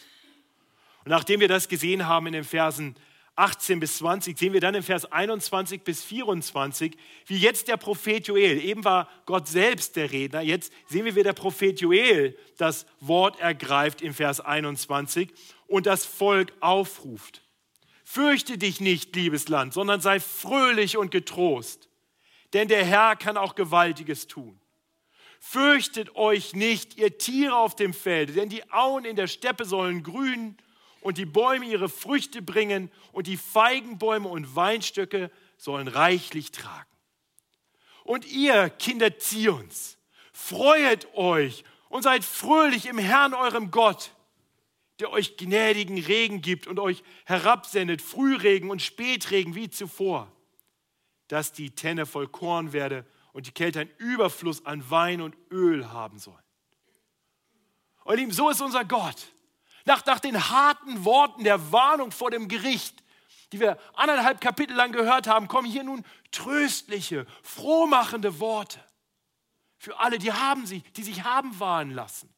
Und 1.04 1.10
nachdem 1.10 1.38
wir 1.38 1.46
das 1.46 1.68
gesehen 1.68 2.08
haben 2.08 2.26
in 2.26 2.32
den 2.32 2.42
Versen 2.42 2.96
18 3.36 3.78
bis 3.78 3.98
20, 3.98 4.36
sehen 4.36 4.52
wir 4.52 4.60
dann 4.60 4.74
in 4.74 4.82
Vers 4.82 5.04
21 5.12 5.82
bis 5.82 6.02
24, 6.02 6.96
wie 7.26 7.36
jetzt 7.36 7.68
der 7.68 7.76
Prophet 7.76 8.26
Joel, 8.26 8.64
eben 8.64 8.82
war 8.82 9.08
Gott 9.26 9.46
selbst 9.46 9.94
der 9.94 10.10
Redner, 10.10 10.40
jetzt 10.40 10.72
sehen 10.88 11.04
wir, 11.04 11.14
wie 11.14 11.22
der 11.22 11.34
Prophet 11.34 11.80
Joel 11.80 12.36
das 12.56 12.84
Wort 12.98 13.38
ergreift 13.38 14.02
im 14.02 14.12
Vers 14.12 14.40
21 14.40 15.32
und 15.68 15.86
das 15.86 16.04
Volk 16.04 16.52
aufruft. 16.58 17.42
Fürchte 18.02 18.58
dich 18.58 18.80
nicht, 18.80 19.14
liebes 19.14 19.48
Land, 19.48 19.72
sondern 19.72 20.00
sei 20.00 20.18
fröhlich 20.18 20.96
und 20.96 21.12
getrost, 21.12 21.88
denn 22.54 22.68
der 22.68 22.84
Herr 22.84 23.16
kann 23.16 23.36
auch 23.36 23.54
Gewaltiges 23.54 24.26
tun. 24.26 24.58
Fürchtet 25.40 26.16
euch 26.16 26.54
nicht, 26.54 26.96
ihr 26.96 27.18
Tiere 27.18 27.56
auf 27.56 27.76
dem 27.76 27.92
Felde, 27.92 28.32
denn 28.32 28.48
die 28.48 28.70
Auen 28.72 29.04
in 29.04 29.16
der 29.16 29.26
Steppe 29.26 29.66
sollen 29.66 30.02
grünen 30.02 30.56
und 31.02 31.18
die 31.18 31.26
Bäume 31.26 31.66
ihre 31.66 31.90
Früchte 31.90 32.40
bringen 32.40 32.90
und 33.12 33.26
die 33.26 33.36
Feigenbäume 33.36 34.28
und 34.28 34.56
Weinstöcke 34.56 35.30
sollen 35.58 35.88
reichlich 35.88 36.50
tragen. 36.50 36.88
Und 38.04 38.24
ihr, 38.24 38.70
Kinder 38.70 39.18
Zions, 39.18 39.98
freuet 40.32 41.12
euch 41.14 41.64
und 41.90 42.04
seid 42.04 42.24
fröhlich 42.24 42.86
im 42.86 42.98
Herrn 42.98 43.34
eurem 43.34 43.70
Gott, 43.70 44.12
der 45.00 45.10
euch 45.10 45.36
gnädigen 45.36 45.98
Regen 45.98 46.40
gibt 46.40 46.66
und 46.66 46.78
euch 46.78 47.02
herabsendet, 47.24 48.00
Frühregen 48.00 48.70
und 48.70 48.80
Spätregen 48.80 49.54
wie 49.54 49.68
zuvor, 49.68 50.30
dass 51.34 51.50
die 51.50 51.72
Tenne 51.72 52.06
voll 52.06 52.28
Korn 52.28 52.72
werde 52.72 53.04
und 53.32 53.48
die 53.48 53.50
Kälte 53.50 53.80
einen 53.80 53.90
Überfluss 53.98 54.64
an 54.64 54.88
Wein 54.88 55.20
und 55.20 55.36
Öl 55.50 55.90
haben 55.90 56.20
sollen. 56.20 56.38
Und 58.04 58.18
ihm 58.18 58.30
so 58.30 58.50
ist 58.50 58.60
unser 58.60 58.84
Gott. 58.84 59.32
Nach, 59.84 60.06
nach 60.06 60.20
den 60.20 60.48
harten 60.48 61.04
Worten 61.04 61.42
der 61.42 61.72
Warnung 61.72 62.12
vor 62.12 62.30
dem 62.30 62.46
Gericht, 62.46 63.02
die 63.50 63.58
wir 63.58 63.80
anderthalb 63.94 64.40
Kapitel 64.40 64.76
lang 64.76 64.92
gehört 64.92 65.26
haben, 65.26 65.48
kommen 65.48 65.68
hier 65.68 65.82
nun 65.82 66.04
tröstliche, 66.30 67.26
frohmachende 67.42 68.38
Worte 68.38 68.78
für 69.78 69.98
alle, 69.98 70.20
die 70.20 70.32
haben 70.32 70.66
sie, 70.66 70.82
die 70.96 71.02
sich 71.02 71.24
haben 71.24 71.58
warnen 71.58 71.90
lassen. 71.90 72.32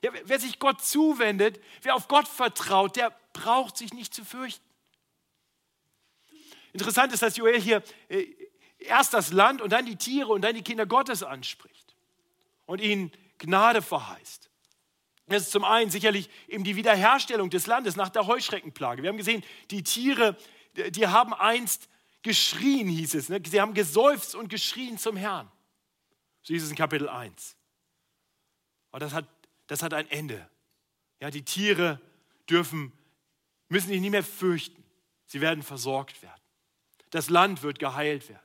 Ja, 0.00 0.12
wer 0.24 0.40
sich 0.40 0.58
Gott 0.58 0.82
zuwendet, 0.82 1.62
wer 1.82 1.94
auf 1.94 2.08
Gott 2.08 2.26
vertraut, 2.26 2.96
der 2.96 3.14
braucht 3.34 3.76
sich 3.76 3.92
nicht 3.92 4.14
zu 4.14 4.24
fürchten. 4.24 4.71
Interessant 6.72 7.12
ist, 7.12 7.22
dass 7.22 7.36
Joel 7.36 7.60
hier 7.60 7.82
äh, 8.08 8.26
erst 8.78 9.14
das 9.14 9.32
Land 9.32 9.60
und 9.60 9.70
dann 9.70 9.86
die 9.86 9.96
Tiere 9.96 10.28
und 10.28 10.42
dann 10.42 10.54
die 10.54 10.62
Kinder 10.62 10.86
Gottes 10.86 11.22
anspricht 11.22 11.94
und 12.66 12.80
ihnen 12.80 13.12
Gnade 13.38 13.82
verheißt. 13.82 14.50
Das 15.26 15.44
ist 15.44 15.52
zum 15.52 15.64
einen 15.64 15.90
sicherlich 15.90 16.28
eben 16.48 16.64
die 16.64 16.76
Wiederherstellung 16.76 17.48
des 17.48 17.66
Landes 17.66 17.96
nach 17.96 18.08
der 18.08 18.26
Heuschreckenplage. 18.26 19.02
Wir 19.02 19.08
haben 19.08 19.16
gesehen, 19.16 19.42
die 19.70 19.82
Tiere, 19.82 20.36
die 20.90 21.06
haben 21.06 21.32
einst 21.32 21.88
geschrien, 22.22 22.88
hieß 22.88 23.14
es. 23.14 23.28
Ne? 23.28 23.40
Sie 23.46 23.60
haben 23.60 23.74
geseufzt 23.74 24.34
und 24.34 24.48
geschrien 24.48 24.98
zum 24.98 25.16
Herrn. 25.16 25.50
So 26.42 26.54
hieß 26.54 26.64
es 26.64 26.70
in 26.70 26.76
Kapitel 26.76 27.08
1. 27.08 27.56
Aber 28.90 29.00
das 29.00 29.12
hat, 29.12 29.26
das 29.68 29.82
hat 29.82 29.94
ein 29.94 30.10
Ende. 30.10 30.48
Ja, 31.20 31.30
die 31.30 31.44
Tiere 31.44 32.00
dürfen, 32.50 32.92
müssen 33.68 33.88
sich 33.88 34.00
nicht 34.00 34.10
mehr 34.10 34.24
fürchten. 34.24 34.82
Sie 35.26 35.40
werden 35.40 35.62
versorgt 35.62 36.20
werden. 36.22 36.41
Das 37.12 37.28
Land 37.28 37.62
wird 37.62 37.78
geheilt 37.78 38.28
werden. 38.28 38.40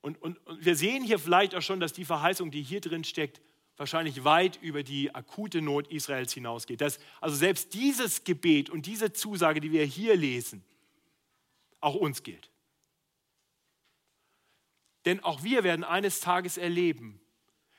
Und, 0.00 0.20
und, 0.20 0.44
und 0.46 0.64
wir 0.64 0.76
sehen 0.76 1.02
hier 1.02 1.18
vielleicht 1.18 1.54
auch 1.54 1.62
schon, 1.62 1.80
dass 1.80 1.92
die 1.92 2.04
Verheißung, 2.04 2.50
die 2.50 2.62
hier 2.62 2.80
drin 2.80 3.04
steckt, 3.04 3.40
wahrscheinlich 3.76 4.24
weit 4.24 4.60
über 4.62 4.82
die 4.82 5.14
akute 5.14 5.62
Not 5.62 5.88
Israels 5.88 6.32
hinausgeht. 6.32 6.80
Dass 6.80 6.98
also 7.20 7.36
selbst 7.36 7.72
dieses 7.72 8.24
Gebet 8.24 8.68
und 8.68 8.86
diese 8.86 9.12
Zusage, 9.12 9.60
die 9.60 9.70
wir 9.70 9.84
hier 9.84 10.16
lesen, 10.16 10.64
auch 11.80 11.94
uns 11.94 12.22
gilt. 12.22 12.50
Denn 15.04 15.22
auch 15.22 15.44
wir 15.44 15.62
werden 15.62 15.84
eines 15.84 16.18
Tages 16.18 16.56
erleben, 16.58 17.20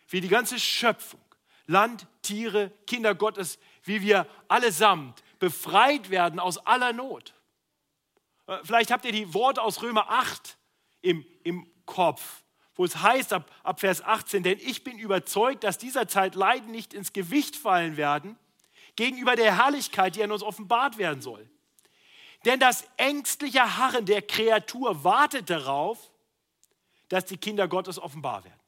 wie 0.08 0.22
die 0.22 0.30
ganze 0.30 0.60
Schöpfung, 0.60 1.20
Land, 1.65 2.08
Tiere, 2.22 2.72
Kinder 2.88 3.15
Gottes, 3.15 3.60
wie 3.84 4.02
wir 4.02 4.28
allesamt 4.48 5.24
befreit 5.39 6.10
werden 6.10 6.39
aus 6.39 6.58
aller 6.58 6.93
Not. 6.93 7.34
Äh, 8.48 8.58
vielleicht 8.64 8.92
habt 8.92 9.06
ihr 9.06 9.12
die 9.12 9.34
Worte 9.34 9.62
aus 9.62 9.82
Römer 9.82 10.10
8 10.10 10.58
im, 11.02 11.26
im 11.44 11.70
Kopf 11.86 12.44
wo 12.78 12.86
es 12.86 13.02
heißt 13.02 13.34
ab, 13.34 13.52
ab 13.64 13.80
Vers 13.80 14.04
18, 14.04 14.44
denn 14.44 14.60
ich 14.60 14.84
bin 14.84 15.00
überzeugt, 15.00 15.64
dass 15.64 15.78
dieser 15.78 16.08
Zeit 16.08 16.36
Leiden 16.36 16.72
nicht 16.72 16.94
ins 16.94 17.12
Gewicht 17.12 17.56
fallen 17.56 17.98
werden 17.98 18.38
gegenüber 18.96 19.36
der 19.36 19.58
Herrlichkeit, 19.58 20.16
die 20.16 20.24
an 20.24 20.32
uns 20.32 20.44
offenbart 20.44 20.98
werden 20.98 21.22
soll. 21.22 21.50
Denn 22.46 22.60
das 22.60 22.88
ängstliche 22.98 23.78
Harren 23.78 24.06
der 24.06 24.22
Kreatur 24.22 25.04
wartet 25.04 25.50
darauf, 25.50 26.12
dass 27.10 27.26
die 27.26 27.38
Kinder 27.38 27.68
Gottes 27.68 28.00
offenbar 28.00 28.44
werden. 28.44 28.60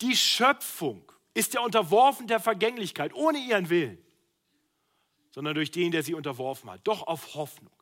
Die 0.00 0.16
Schöpfung 0.16 1.12
ist 1.34 1.54
ja 1.54 1.60
unterworfen 1.60 2.26
der 2.26 2.40
Vergänglichkeit, 2.40 3.12
ohne 3.12 3.38
ihren 3.38 3.68
Willen, 3.68 4.02
sondern 5.30 5.54
durch 5.54 5.70
den, 5.70 5.92
der 5.92 6.02
sie 6.02 6.14
unterworfen 6.14 6.70
hat, 6.70 6.80
doch 6.84 7.06
auf 7.06 7.34
Hoffnung. 7.34 7.72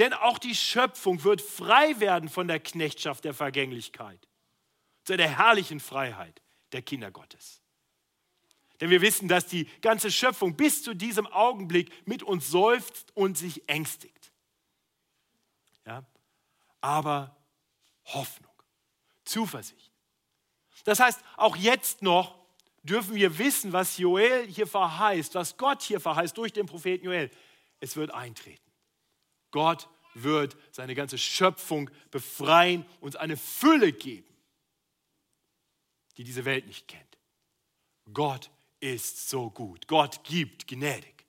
Denn 0.00 0.14
auch 0.14 0.38
die 0.38 0.54
Schöpfung 0.54 1.24
wird 1.24 1.42
frei 1.42 2.00
werden 2.00 2.30
von 2.30 2.48
der 2.48 2.58
Knechtschaft 2.58 3.22
der 3.26 3.34
Vergänglichkeit 3.34 4.26
zu 5.04 5.14
der 5.14 5.28
herrlichen 5.28 5.78
Freiheit 5.78 6.40
der 6.72 6.80
Kinder 6.80 7.10
Gottes. 7.10 7.60
Denn 8.80 8.88
wir 8.88 9.02
wissen, 9.02 9.28
dass 9.28 9.44
die 9.46 9.66
ganze 9.82 10.10
Schöpfung 10.10 10.56
bis 10.56 10.82
zu 10.82 10.94
diesem 10.94 11.26
Augenblick 11.26 11.92
mit 12.06 12.22
uns 12.22 12.48
seufzt 12.48 13.14
und 13.14 13.36
sich 13.36 13.68
ängstigt. 13.68 14.32
Ja? 15.84 16.02
Aber 16.80 17.36
Hoffnung, 18.06 18.54
Zuversicht. 19.26 19.92
Das 20.84 20.98
heißt, 20.98 21.20
auch 21.36 21.56
jetzt 21.56 22.00
noch 22.00 22.38
dürfen 22.84 23.16
wir 23.16 23.36
wissen, 23.36 23.74
was 23.74 23.98
Joel 23.98 24.46
hier 24.46 24.66
verheißt, 24.66 25.34
was 25.34 25.58
Gott 25.58 25.82
hier 25.82 26.00
verheißt 26.00 26.38
durch 26.38 26.54
den 26.54 26.64
Propheten 26.64 27.04
Joel. 27.04 27.30
Es 27.80 27.96
wird 27.96 28.14
eintreten. 28.14 28.69
Gott 29.50 29.88
wird 30.14 30.56
seine 30.72 30.94
ganze 30.94 31.18
Schöpfung 31.18 31.90
befreien, 32.10 32.84
uns 33.00 33.16
eine 33.16 33.36
Fülle 33.36 33.92
geben 33.92 34.30
die 36.20 36.24
diese 36.24 36.44
Welt 36.44 36.66
nicht 36.66 36.86
kennt. 36.86 37.18
Gott 38.12 38.50
ist 38.78 39.30
so 39.30 39.48
gut. 39.48 39.86
Gott 39.86 40.22
gibt 40.22 40.66
gnädig. 40.66 41.24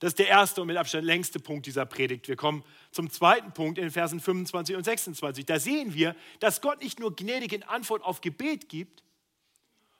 Das 0.00 0.12
ist 0.12 0.18
der 0.18 0.28
erste 0.28 0.62
und 0.62 0.68
mit 0.68 0.78
Abstand 0.78 1.04
längste 1.04 1.38
Punkt 1.38 1.66
dieser 1.66 1.84
Predigt. 1.84 2.26
Wir 2.26 2.36
kommen 2.36 2.64
zum 2.90 3.10
zweiten 3.10 3.52
Punkt 3.52 3.76
in 3.76 3.84
den 3.84 3.90
Versen 3.90 4.18
25 4.18 4.76
und 4.76 4.84
26. 4.84 5.44
Da 5.44 5.60
sehen 5.60 5.92
wir, 5.92 6.16
dass 6.40 6.62
Gott 6.62 6.82
nicht 6.82 7.00
nur 7.00 7.14
gnädig 7.14 7.52
in 7.52 7.64
Antwort 7.64 8.02
auf 8.02 8.22
Gebet 8.22 8.70
gibt, 8.70 9.04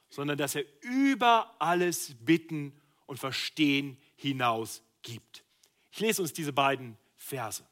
sondern 0.09 0.39
dass 0.39 0.55
er 0.55 0.65
über 0.81 1.55
alles 1.59 2.15
Bitten 2.21 2.73
und 3.05 3.19
Verstehen 3.19 3.99
hinaus 4.17 4.83
gibt. 5.03 5.45
Ich 5.91 6.01
lese 6.01 6.23
uns 6.23 6.33
diese 6.33 6.55
beiden 6.55 6.97
Verse. 7.23 7.65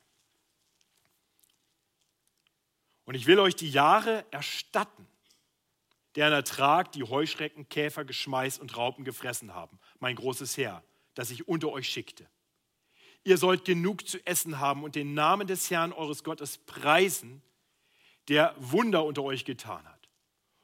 Und 3.05 3.15
ich 3.15 3.27
will 3.27 3.41
euch 3.41 3.57
die 3.57 3.71
Jahre 3.71 4.25
erstatten, 4.31 5.07
deren 6.15 6.33
Ertrag 6.33 6.93
die 6.93 7.03
Heuschrecken, 7.03 7.69
Käfer, 7.69 8.05
Geschmeiß 8.05 8.59
und 8.61 8.77
Raupen 8.77 9.05
gefressen 9.05 9.53
haben, 9.53 9.81
mein 9.99 10.15
großes 10.15 10.57
Heer, 10.57 10.85
das 11.15 11.31
ich 11.31 11.49
unter 11.49 11.71
euch 11.71 11.89
schickte. 11.89 12.29
Ihr 13.25 13.37
sollt 13.37 13.65
genug 13.65 14.07
zu 14.07 14.25
essen 14.25 14.61
haben 14.61 14.85
und 14.85 14.95
den 14.95 15.15
Namen 15.15 15.47
des 15.47 15.71
Herrn 15.71 15.93
eures 15.93 16.23
Gottes 16.23 16.59
preisen, 16.59 17.43
der 18.29 18.55
Wunder 18.59 19.05
unter 19.05 19.25
euch 19.25 19.45
getan 19.45 19.87
hat. 19.87 20.09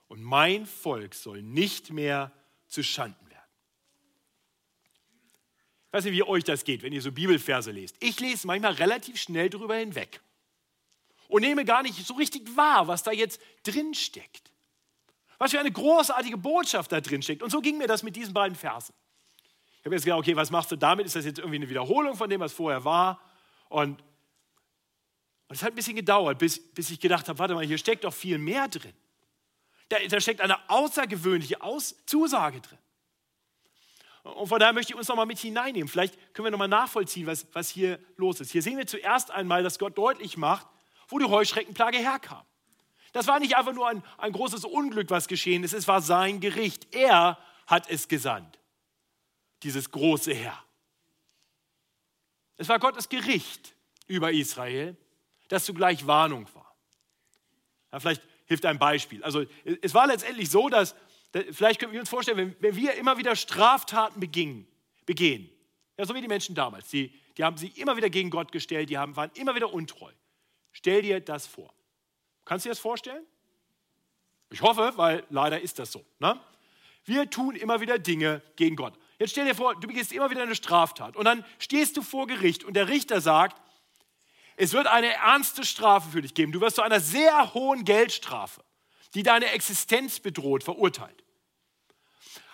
Und 0.07 0.23
mein 0.23 0.65
Volk 0.65 1.15
soll 1.15 1.43
nicht 1.43 1.91
mehr 1.91 2.33
zu 2.69 2.85
Schanden 2.85 3.26
weiß 5.97 6.05
nicht, 6.05 6.15
wie 6.15 6.23
euch 6.23 6.45
das 6.45 6.65
geht, 6.65 6.83
wenn 6.83 6.93
ihr 6.93 7.01
so 7.01 7.11
Bibelverse 7.11 7.71
lest. 7.71 7.97
Ich 8.01 8.21
lese 8.21 8.47
manchmal 8.47 8.73
relativ 8.73 9.21
schnell 9.21 9.49
darüber 9.49 9.77
hinweg 9.77 10.21
und 11.29 11.41
nehme 11.41 11.65
gar 11.65 11.83
nicht 11.83 12.07
so 12.07 12.15
richtig 12.15 12.55
wahr, 12.55 12.87
was 12.87 13.03
da 13.03 13.13
jetzt 13.13 13.41
drin 13.63 13.95
steckt. 13.95 14.53
Was 15.39 15.51
für 15.51 15.61
eine 15.61 15.73
großartige 15.73 16.37
Botschaft 16.37 16.93
da 16.93 17.01
drin 17.01 17.23
steckt. 17.23 17.43
Und 17.43 17.51
so 17.51 17.61
ging 17.61 17.79
mir 17.79 17.87
das 17.87 18.03
mit 18.03 18.15
diesen 18.15 18.35
beiden 18.35 18.57
Versen. 18.57 18.95
Ich 19.79 19.85
habe 19.87 19.95
jetzt 19.95 20.05
gedacht, 20.05 20.21
okay, 20.21 20.37
was 20.37 20.51
machst 20.51 20.71
du 20.71 20.77
damit? 20.77 21.07
Ist 21.07 21.17
das 21.17 21.25
jetzt 21.25 21.39
irgendwie 21.39 21.57
eine 21.57 21.69
Wiederholung 21.69 22.15
von 22.17 22.29
dem, 22.29 22.41
was 22.41 22.53
vorher 22.53 22.85
war? 22.85 23.21
Und, 23.69 24.03
es 25.49 25.63
hat 25.63 25.73
ein 25.73 25.77
bisschen 25.77 25.95
gedauert, 25.95 26.39
bis, 26.39 26.59
bis 26.73 26.91
ich 26.91 26.99
gedacht 26.99 27.29
habe, 27.29 27.39
warte 27.39 27.55
mal, 27.55 27.65
hier 27.65 27.79
steckt 27.79 28.03
doch 28.03 28.13
viel 28.13 28.37
mehr 28.37 28.67
drin. 28.67 28.93
Da, 29.89 29.99
da 30.09 30.21
steckt 30.21 30.41
eine 30.41 30.69
außergewöhnliche 30.69 31.63
Aus 31.63 31.95
Zusage 32.07 32.61
drin. 32.61 32.79
Und 34.35 34.49
von 34.49 34.59
daher 34.59 34.73
möchte 34.73 34.93
ich 34.93 34.99
uns 34.99 35.09
nochmal 35.09 35.27
mit 35.27 35.39
hineinnehmen. 35.39 35.89
Vielleicht 35.89 36.15
können 36.35 36.47
wir 36.47 36.51
nochmal 36.51 36.69
nachvollziehen, 36.69 37.27
was, 37.27 37.47
was 37.53 37.69
hier 37.69 38.01
los 38.17 38.41
ist. 38.41 38.51
Hier 38.51 38.63
sehen 38.63 38.77
wir 38.77 38.87
zuerst 38.87 39.31
einmal, 39.31 39.63
dass 39.63 39.79
Gott 39.79 39.97
deutlich 39.97 40.37
macht, 40.37 40.67
wo 41.09 41.19
die 41.19 41.27
Heuschreckenplage 41.27 41.99
herkam. 41.99 42.45
Das 43.13 43.29
war 43.29 43.39
nicht 43.39 43.57
einfach 43.57 43.73
nur 43.73 43.89
ein, 43.89 44.03
ein 44.19 44.33
großes 44.33 44.65
Unglück, 44.65 45.11
was 45.11 45.29
geschehen 45.29 45.65
ist, 45.65 45.73
es 45.73 45.87
war 45.89 46.03
sein 46.03 46.41
Gericht. 46.41 46.95
Er 46.95 47.39
hat 47.67 47.89
es 47.89 48.09
gesandt, 48.09 48.59
dieses 49.63 49.91
große 49.91 50.35
Herr. 50.35 50.63
Es 52.57 52.69
war 52.69 52.79
Gottes 52.79 53.09
Gericht 53.09 53.75
über 54.07 54.33
Israel, 54.33 54.97
das 55.49 55.65
zugleich 55.65 56.07
Warnung 56.07 56.47
war. 56.55 56.75
Ja, 57.93 58.01
vielleicht 58.01 58.23
hilft 58.47 58.67
ein 58.67 58.79
Beispiel. 58.79 59.23
Also 59.23 59.45
es 59.83 59.95
war 59.95 60.07
letztendlich 60.07 60.51
so, 60.51 60.69
dass, 60.69 60.95
vielleicht 61.51 61.81
können 61.81 61.93
wir 61.93 62.01
uns 62.01 62.09
vorstellen, 62.09 62.57
wenn, 62.61 62.77
wir 62.77 62.95
immer 62.95 63.19
wieder 63.19 63.37
Straftaten 63.37 64.21
begingen, 64.21 64.67
begehen, 65.05 65.51
ja, 65.99 66.05
so 66.05 66.15
wie 66.15 66.21
die 66.21 66.29
Menschen 66.29 66.55
damals, 66.55 66.89
die, 66.89 67.13
die 67.37 67.45
haben 67.45 67.57
sich 67.57 67.79
immer 67.79 67.97
wieder 67.97 68.11
gegen 68.11 68.31
Gott 68.31 68.53
gestellt, 68.53 68.91
die 68.91 68.99
haben, 68.99 69.17
waren 69.17 69.31
immer 69.35 69.55
wieder 69.55 69.73
untreu. 69.73 70.13
Stell 70.73 71.03
dir 71.03 71.21
das 71.21 71.47
vor. 71.47 71.73
Kannst 72.45 72.65
du 72.65 72.69
dir 72.69 72.73
das 72.73 72.81
vorstellen? 72.81 73.25
Ich 74.51 74.63
hoffe, 74.63 74.93
weil 74.97 75.25
leider 75.31 75.61
ist 75.61 75.79
das 75.79 75.93
so. 75.93 76.05
Ne? 76.19 76.39
Wir 77.05 77.29
tun 77.31 77.57
immer 77.57 77.81
wieder 77.81 77.99
Dinge 77.99 78.43
gegen 78.57 78.77
Gott. 78.77 78.95
Jetzt 79.19 79.31
stell 79.31 79.47
dir 79.47 79.55
vor, 79.55 79.75
du 79.75 79.87
begehst 79.87 80.13
immer 80.13 80.31
wieder 80.31 80.43
eine 80.43 80.55
Straftat 80.55 81.17
und 81.17 81.25
dann 81.25 81.45
stehst 81.59 81.97
du 81.97 82.03
vor 82.03 82.27
Gericht 82.27 82.65
und 82.65 82.75
der 82.75 82.89
Richter 82.89 83.21
sagt, 83.21 83.61
es 84.57 84.73
wird 84.73 84.87
eine 84.87 85.13
ernste 85.13 85.65
Strafe 85.65 86.11
für 86.11 86.23
dich 86.23 86.35
geben. 86.35 86.53
Du 86.53 86.61
wirst 86.61 86.77
zu 86.77 86.83
einer 86.83 87.01
sehr 87.01 87.55
hohen 87.55 87.85
Geldstrafe, 87.85 88.63
die 89.17 89.23
deine 89.23 89.47
Existenz 89.47 90.21
bedroht, 90.21 90.63
verurteilt. 90.63 91.25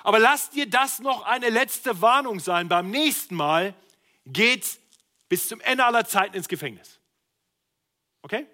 Aber 0.05 0.19
lass 0.19 0.51
dir 0.51 0.69
das 0.69 1.01
noch 1.01 1.23
eine 1.27 1.51
letzte 1.51 2.01
Warnung 2.01 2.41
sein. 2.41 2.69
Beim 2.69 2.91
nächsten 2.91 3.35
Mal 3.35 3.75
geht's 4.25 4.81
bis 5.29 5.49
zum 5.49 5.61
Ende 5.61 5.85
aller 5.85 6.07
Zeiten 6.07 6.37
ins 6.37 6.49
Gefängnis. 6.49 7.01
Okay? 8.23 8.47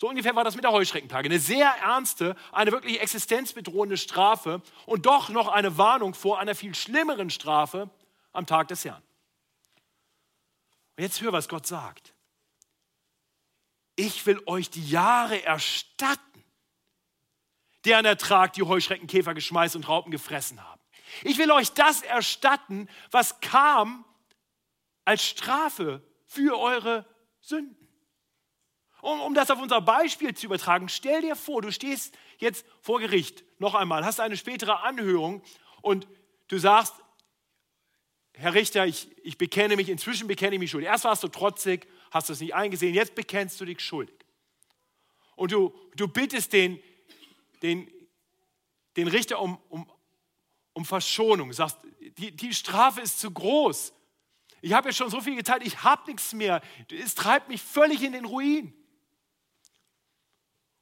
So 0.00 0.08
ungefähr 0.08 0.34
war 0.34 0.44
das 0.44 0.54
mit 0.54 0.64
der 0.64 0.72
Heuschreckenplage. 0.72 1.28
Eine 1.28 1.38
sehr 1.38 1.68
ernste, 1.68 2.36
eine 2.52 2.72
wirklich 2.72 3.00
existenzbedrohende 3.00 3.96
Strafe 3.96 4.60
und 4.86 5.06
doch 5.06 5.28
noch 5.28 5.48
eine 5.48 5.78
Warnung 5.78 6.14
vor 6.14 6.40
einer 6.40 6.54
viel 6.54 6.74
schlimmeren 6.74 7.30
Strafe 7.30 7.88
am 8.32 8.46
Tag 8.46 8.68
des 8.68 8.84
Herrn. 8.84 9.02
Und 10.96 11.02
jetzt 11.04 11.20
hör, 11.20 11.32
was 11.32 11.48
Gott 11.48 11.66
sagt 11.66 12.14
ich 13.96 14.26
will 14.26 14.40
euch 14.46 14.70
die 14.70 14.88
Jahre 14.88 15.42
erstatten, 15.44 16.43
deren 17.84 18.04
Ertrag 18.04 18.52
die 18.54 18.62
Heuschreckenkäfer 18.62 19.34
geschmeißt 19.34 19.76
und 19.76 19.88
Raupen 19.88 20.10
gefressen 20.10 20.62
haben. 20.62 20.80
Ich 21.22 21.38
will 21.38 21.50
euch 21.50 21.72
das 21.72 22.02
erstatten, 22.02 22.88
was 23.10 23.40
kam 23.40 24.04
als 25.04 25.24
Strafe 25.24 26.02
für 26.26 26.58
eure 26.58 27.06
Sünden. 27.40 27.76
Um, 29.00 29.20
um 29.20 29.34
das 29.34 29.50
auf 29.50 29.60
unser 29.60 29.82
Beispiel 29.82 30.34
zu 30.34 30.46
übertragen, 30.46 30.88
stell 30.88 31.20
dir 31.20 31.36
vor, 31.36 31.60
du 31.60 31.70
stehst 31.70 32.16
jetzt 32.38 32.64
vor 32.80 33.00
Gericht 33.00 33.44
noch 33.58 33.74
einmal, 33.74 34.04
hast 34.04 34.18
eine 34.18 34.36
spätere 34.36 34.82
Anhörung 34.82 35.42
und 35.82 36.08
du 36.48 36.58
sagst, 36.58 36.94
Herr 38.32 38.54
Richter, 38.54 38.86
ich, 38.86 39.14
ich 39.22 39.38
bekenne 39.38 39.76
mich, 39.76 39.88
inzwischen 39.90 40.26
bekenne 40.26 40.56
ich 40.56 40.60
mich 40.60 40.70
schuldig. 40.70 40.88
Erst 40.88 41.04
warst 41.04 41.22
du 41.22 41.28
trotzig 41.28 41.86
hast 42.14 42.28
du 42.28 42.32
es 42.32 42.40
nicht 42.40 42.54
eingesehen, 42.54 42.94
jetzt 42.94 43.16
bekennst 43.16 43.60
du 43.60 43.64
dich 43.64 43.80
schuldig. 43.80 44.14
Und 45.34 45.50
du, 45.50 45.74
du 45.96 46.06
bittest 46.06 46.52
den, 46.52 46.80
den, 47.64 47.90
den 48.96 49.08
Richter 49.08 49.40
um, 49.40 49.58
um, 49.70 49.90
um 50.74 50.84
Verschonung, 50.84 51.52
sagst, 51.52 51.78
die, 52.18 52.30
die 52.36 52.52
Strafe 52.52 53.00
ist 53.00 53.18
zu 53.18 53.30
groß. 53.30 53.94
Ich 54.60 54.74
habe 54.74 54.88
ja 54.88 54.92
schon 54.92 55.08
so 55.08 55.20
viel 55.20 55.34
geteilt, 55.34 55.66
ich 55.66 55.82
habe 55.82 56.06
nichts 56.06 56.34
mehr. 56.34 56.62
Es 56.90 57.14
treibt 57.14 57.48
mich 57.48 57.62
völlig 57.62 58.02
in 58.02 58.12
den 58.12 58.26
Ruin. 58.26 58.74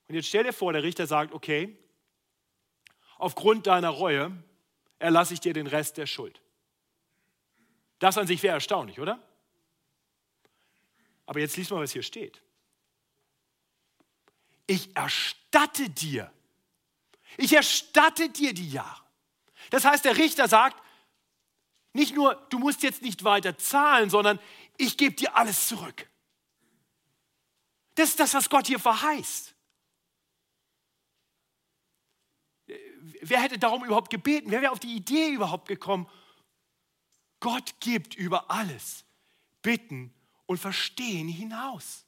Und 0.09 0.17
jetzt 0.17 0.27
stell 0.29 0.43
dir 0.45 0.53
vor, 0.53 0.73
der 0.73 0.83
Richter 0.83 1.07
sagt, 1.07 1.33
okay, 1.33 1.79
aufgrund 3.17 3.69
deiner 3.69 3.91
Reue 3.91 4.37
erlasse 4.99 5.35
ich 5.35 5.41
dir 5.41 5.53
den 5.53 5.69
Rest 5.69 5.97
der 5.97 6.07
Schuld. 6.07 6.43
Das 8.01 8.19
an 8.19 8.27
sich 8.27 8.43
wäre 8.43 8.55
erstaunlich, 8.55 8.99
oder? 8.99 9.23
Aber 11.27 11.39
jetzt 11.39 11.57
liest 11.57 11.71
mal, 11.71 11.81
was 11.81 11.93
hier 11.93 12.03
steht. 12.03 12.43
Ich 14.67 14.95
erstatte 14.97 15.89
dir. 15.89 16.33
Ich 17.37 17.53
erstatte 17.53 18.29
dir 18.29 18.53
die 18.53 18.71
Jahre. 18.71 19.03
Das 19.71 19.85
heißt, 19.85 20.05
der 20.05 20.17
Richter 20.17 20.49
sagt, 20.49 20.83
nicht 21.93 22.15
nur, 22.15 22.35
du 22.51 22.59
musst 22.59 22.83
jetzt 22.83 23.03
nicht 23.03 23.25
weiter 23.25 23.59
zahlen, 23.59 24.11
sondern 24.11 24.39
ich 24.77 24.97
gebe 24.97 25.15
dir 25.15 25.37
alles 25.37 25.69
zurück. 25.69 26.09
Das 27.95 28.11
ist 28.11 28.21
das, 28.21 28.35
was 28.35 28.49
Gott 28.49 28.67
hier 28.67 28.79
verheißt. 28.79 29.55
Wer 33.21 33.41
hätte 33.43 33.59
darum 33.59 33.85
überhaupt 33.85 34.11
gebeten? 34.11 34.51
Wer 34.51 34.63
wäre 34.63 34.73
auf 34.73 34.81
die 34.81 34.95
Idee 34.95 35.29
überhaupt 35.31 35.69
gekommen? 35.69 36.09
Gott 37.41 37.75
gibt 37.81 38.15
über 38.15 38.51
alles 38.51 39.05
Bitten 39.63 40.15
und 40.47 40.59
Verstehen 40.59 41.29
hinaus. 41.29 42.05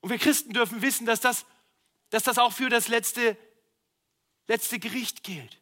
Und 0.00 0.10
wir 0.10 0.18
Christen 0.18 0.52
dürfen 0.52 0.82
wissen, 0.82 1.06
dass 1.06 1.20
das, 1.20 1.46
dass 2.10 2.22
das 2.22 2.38
auch 2.38 2.52
für 2.52 2.68
das 2.68 2.88
letzte, 2.88 3.36
letzte 4.46 4.78
Gericht 4.78 5.22
gilt. 5.22 5.60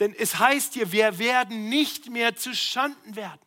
Denn 0.00 0.14
es 0.14 0.38
heißt 0.38 0.74
hier, 0.74 0.90
wir 0.92 1.18
werden 1.18 1.68
nicht 1.68 2.10
mehr 2.10 2.34
zu 2.34 2.54
Schanden 2.54 3.14
werden. 3.14 3.40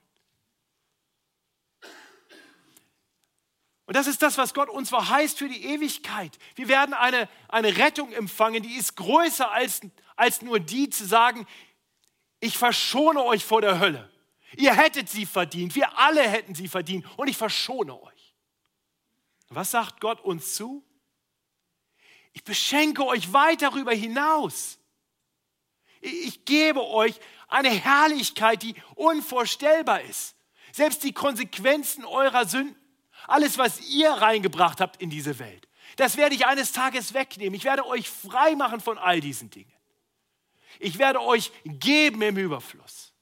Und 3.87 3.95
das 3.95 4.07
ist 4.07 4.21
das, 4.21 4.37
was 4.37 4.53
Gott 4.53 4.69
uns 4.69 4.89
verheißt 4.89 5.37
für 5.37 5.47
die 5.47 5.63
Ewigkeit. 5.65 6.37
Wir 6.55 6.67
werden 6.67 6.93
eine, 6.93 7.29
eine 7.47 7.77
Rettung 7.77 8.11
empfangen, 8.13 8.63
die 8.63 8.73
ist 8.75 8.95
größer 8.95 9.51
als, 9.51 9.81
als 10.15 10.41
nur 10.41 10.59
die 10.59 10.89
zu 10.89 11.05
sagen, 11.05 11.45
ich 12.39 12.57
verschone 12.57 13.23
euch 13.23 13.45
vor 13.45 13.61
der 13.61 13.79
Hölle. 13.79 14.11
Ihr 14.57 14.73
hättet 14.73 15.09
sie 15.09 15.25
verdient, 15.25 15.75
wir 15.75 15.97
alle 15.97 16.21
hätten 16.27 16.55
sie 16.55 16.67
verdient 16.67 17.05
und 17.17 17.27
ich 17.27 17.37
verschone 17.37 18.01
euch. 18.01 18.35
Was 19.49 19.71
sagt 19.71 20.01
Gott 20.01 20.21
uns 20.21 20.55
zu? 20.55 20.83
Ich 22.35 22.43
beschenke 22.43 23.05
euch 23.05 23.31
weit 23.31 23.61
darüber 23.61 23.93
hinaus. 23.93 24.77
Ich 26.01 26.43
gebe 26.43 26.85
euch 26.85 27.17
eine 27.47 27.69
Herrlichkeit, 27.69 28.61
die 28.61 28.75
unvorstellbar 28.95 30.01
ist. 30.01 30.35
Selbst 30.73 31.03
die 31.03 31.13
Konsequenzen 31.13 32.03
eurer 32.03 32.45
Sünden, 32.45 32.75
alles, 33.27 33.57
was 33.57 33.89
ihr 33.89 34.09
reingebracht 34.09 34.81
habt 34.81 35.01
in 35.01 35.09
diese 35.09 35.39
Welt, 35.39 35.69
das 35.95 36.17
werde 36.17 36.35
ich 36.35 36.45
eines 36.45 36.73
Tages 36.73 37.13
wegnehmen. 37.13 37.55
Ich 37.55 37.63
werde 37.63 37.87
euch 37.87 38.09
frei 38.09 38.53
machen 38.55 38.81
von 38.81 38.97
all 38.97 39.21
diesen 39.21 39.49
Dingen. 39.49 39.71
Ich 40.79 40.97
werde 40.97 41.21
euch 41.21 41.53
geben 41.63 42.21
im 42.21 42.35
Überfluss. 42.37 43.13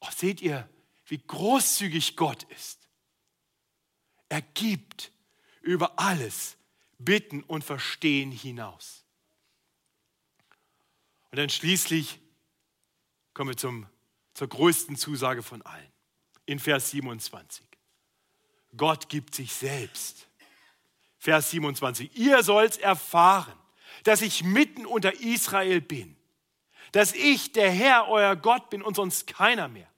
Oh, 0.00 0.10
seht 0.14 0.42
ihr, 0.42 0.68
wie 1.06 1.18
großzügig 1.26 2.16
Gott 2.16 2.42
ist. 2.54 2.86
Er 4.28 4.42
gibt 4.42 5.10
über 5.68 5.98
alles 5.98 6.56
Bitten 6.98 7.42
und 7.42 7.62
Verstehen 7.62 8.32
hinaus. 8.32 9.04
Und 11.30 11.36
dann 11.38 11.50
schließlich 11.50 12.18
kommen 13.34 13.50
wir 13.50 13.56
zum, 13.56 13.86
zur 14.32 14.48
größten 14.48 14.96
Zusage 14.96 15.42
von 15.42 15.60
allen. 15.62 15.92
In 16.46 16.58
Vers 16.58 16.90
27. 16.90 17.66
Gott 18.76 19.10
gibt 19.10 19.34
sich 19.34 19.52
selbst. 19.52 20.28
Vers 21.18 21.50
27. 21.50 22.16
Ihr 22.16 22.42
sollt 22.42 22.78
erfahren, 22.78 23.58
dass 24.04 24.22
ich 24.22 24.42
mitten 24.42 24.86
unter 24.86 25.20
Israel 25.20 25.82
bin, 25.82 26.16
dass 26.92 27.12
ich 27.12 27.52
der 27.52 27.70
Herr, 27.70 28.08
euer 28.08 28.36
Gott 28.36 28.70
bin 28.70 28.80
und 28.82 28.96
sonst 28.96 29.26
keiner 29.26 29.68
mehr. 29.68 29.90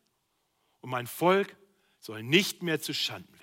Und 0.81 0.91
mein 0.91 1.07
Volk 1.07 1.57
soll 2.01 2.25
nicht 2.25 2.63
mehr 2.65 2.81
zu 2.81 2.93
Schanden. 2.93 3.40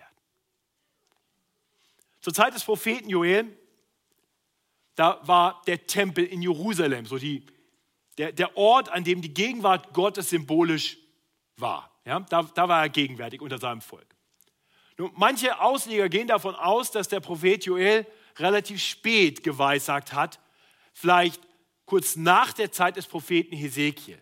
Zur 2.28 2.34
Zeit 2.34 2.54
des 2.54 2.66
Propheten 2.66 3.08
Joel, 3.08 3.58
da 4.96 5.22
war 5.26 5.62
der 5.66 5.88
Tempel 5.88 6.26
in 6.26 6.42
Jerusalem, 6.42 7.06
so 7.06 7.18
die, 7.18 7.46
der, 8.18 8.34
der 8.34 8.58
Ort, 8.58 8.90
an 8.90 9.06
dem 9.06 9.22
die 9.22 9.34
Gegenwart 9.34 9.94
Gottes 9.94 10.32
symbolisch 10.32 10.98
war. 11.56 11.90
Ja, 12.04 12.20
da, 12.20 12.44
da 12.44 12.68
war 12.68 12.82
er 12.82 12.90
gegenwärtig 12.90 13.40
unter 13.40 13.60
seinem 13.60 13.80
Volk. 13.80 14.14
Nun, 14.98 15.14
manche 15.16 15.62
Ausleger 15.62 16.10
gehen 16.10 16.28
davon 16.28 16.54
aus, 16.56 16.92
dass 16.92 17.08
der 17.08 17.22
Prophet 17.22 17.64
Joel 17.64 18.06
relativ 18.36 18.84
spät 18.84 19.42
geweissagt 19.42 20.12
hat, 20.12 20.42
vielleicht 20.92 21.42
kurz 21.86 22.18
nach 22.18 22.52
der 22.52 22.74
Zeit 22.74 22.98
des 22.98 23.08
Propheten 23.08 23.56
Hesekiel. 23.56 24.22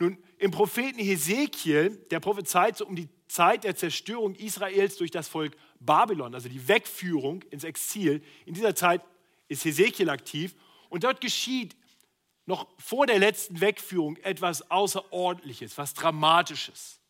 Nun, 0.00 0.18
im 0.38 0.50
Propheten 0.50 0.98
Hesekiel, 0.98 1.90
der 2.10 2.18
prophezeit 2.18 2.76
so 2.76 2.86
um 2.86 2.96
die 2.96 3.08
Zeit 3.28 3.62
der 3.62 3.76
Zerstörung 3.76 4.34
Israels 4.34 4.96
durch 4.96 5.12
das 5.12 5.28
Volk 5.28 5.56
Babylon, 5.80 6.34
also 6.34 6.48
die 6.48 6.68
Wegführung 6.68 7.42
ins 7.50 7.64
Exil, 7.64 8.22
in 8.44 8.54
dieser 8.54 8.74
Zeit 8.74 9.02
ist 9.48 9.64
Hesekiel 9.64 10.10
aktiv 10.10 10.54
und 10.88 11.04
dort 11.04 11.20
geschieht 11.20 11.76
noch 12.46 12.68
vor 12.78 13.06
der 13.06 13.18
letzten 13.18 13.60
Wegführung 13.60 14.16
etwas 14.18 14.70
Außerordentliches, 14.70 15.76
was 15.78 15.94
Dramatisches. 15.94 17.00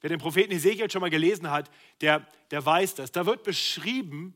Wer 0.00 0.10
den 0.10 0.18
Propheten 0.18 0.52
Ezekiel 0.52 0.90
schon 0.90 1.00
mal 1.00 1.10
gelesen 1.10 1.50
hat, 1.50 1.70
der, 2.00 2.26
der 2.50 2.64
weiß 2.64 2.94
das. 2.94 3.12
Da 3.12 3.26
wird 3.26 3.42
beschrieben, 3.42 4.34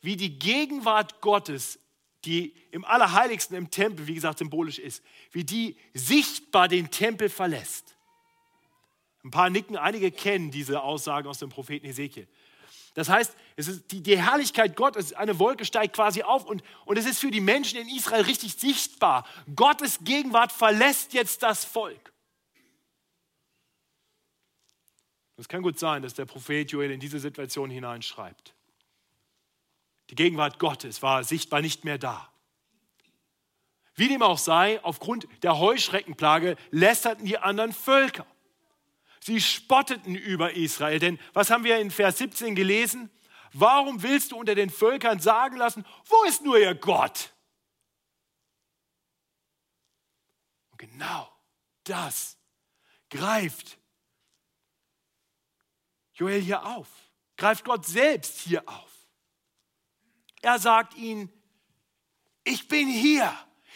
wie 0.00 0.16
die 0.16 0.38
Gegenwart 0.38 1.20
Gottes, 1.20 1.78
die 2.24 2.54
im 2.70 2.84
Allerheiligsten 2.84 3.56
im 3.56 3.70
Tempel, 3.70 4.06
wie 4.06 4.14
gesagt, 4.14 4.38
symbolisch 4.38 4.78
ist, 4.78 5.02
wie 5.32 5.44
die 5.44 5.76
sichtbar 5.94 6.68
den 6.68 6.90
Tempel 6.90 7.28
verlässt. 7.28 7.96
Ein 9.24 9.30
paar 9.30 9.50
nicken, 9.50 9.76
einige 9.76 10.10
kennen 10.10 10.50
diese 10.50 10.82
Aussagen 10.82 11.28
aus 11.28 11.38
dem 11.38 11.50
Propheten 11.50 11.86
Ezekiel. 11.86 12.26
Das 12.94 13.08
heißt, 13.08 13.34
ist 13.56 13.90
die, 13.90 14.02
die 14.02 14.18
Herrlichkeit 14.18 14.76
Gottes, 14.76 15.12
eine 15.12 15.38
Wolke 15.38 15.64
steigt 15.64 15.94
quasi 15.94 16.22
auf 16.22 16.44
und, 16.44 16.62
und 16.84 16.98
es 16.98 17.06
ist 17.06 17.20
für 17.20 17.30
die 17.30 17.40
Menschen 17.40 17.78
in 17.78 17.88
Israel 17.88 18.22
richtig 18.22 18.54
sichtbar. 18.54 19.26
Gottes 19.56 20.00
Gegenwart 20.02 20.52
verlässt 20.52 21.14
jetzt 21.14 21.42
das 21.42 21.64
Volk. 21.64 22.12
Es 25.36 25.48
kann 25.48 25.62
gut 25.62 25.78
sein, 25.78 26.02
dass 26.02 26.14
der 26.14 26.26
Prophet 26.26 26.70
Joel 26.70 26.90
in 26.90 27.00
diese 27.00 27.18
Situation 27.18 27.70
hineinschreibt. 27.70 28.54
Die 30.10 30.14
Gegenwart 30.14 30.58
Gottes 30.58 31.02
war 31.02 31.24
sichtbar 31.24 31.62
nicht 31.62 31.84
mehr 31.84 31.98
da. 31.98 32.30
Wie 33.94 34.08
dem 34.08 34.22
auch 34.22 34.38
sei, 34.38 34.82
aufgrund 34.84 35.26
der 35.42 35.58
Heuschreckenplage 35.58 36.56
lästerten 36.70 37.24
die 37.24 37.38
anderen 37.38 37.72
Völker. 37.72 38.26
Sie 39.24 39.40
spotteten 39.40 40.16
über 40.16 40.54
Israel. 40.54 40.98
Denn 40.98 41.18
was 41.32 41.50
haben 41.50 41.62
wir 41.62 41.78
in 41.78 41.92
Vers 41.92 42.18
17 42.18 42.56
gelesen? 42.56 43.08
Warum 43.52 44.02
willst 44.02 44.32
du 44.32 44.36
unter 44.36 44.56
den 44.56 44.68
Völkern 44.68 45.20
sagen 45.20 45.56
lassen, 45.56 45.84
wo 46.06 46.24
ist 46.24 46.42
nur 46.42 46.58
ihr 46.58 46.74
Gott? 46.74 47.32
Und 50.72 50.78
genau 50.78 51.32
das 51.84 52.36
greift 53.10 53.78
Joel 56.14 56.40
hier 56.40 56.66
auf, 56.66 56.88
greift 57.36 57.64
Gott 57.64 57.86
selbst 57.86 58.40
hier 58.40 58.68
auf. 58.68 58.90
Er 60.40 60.58
sagt 60.58 60.96
ihnen, 60.96 61.32
ich 62.42 62.66
bin 62.66 62.88
hier, 62.88 63.32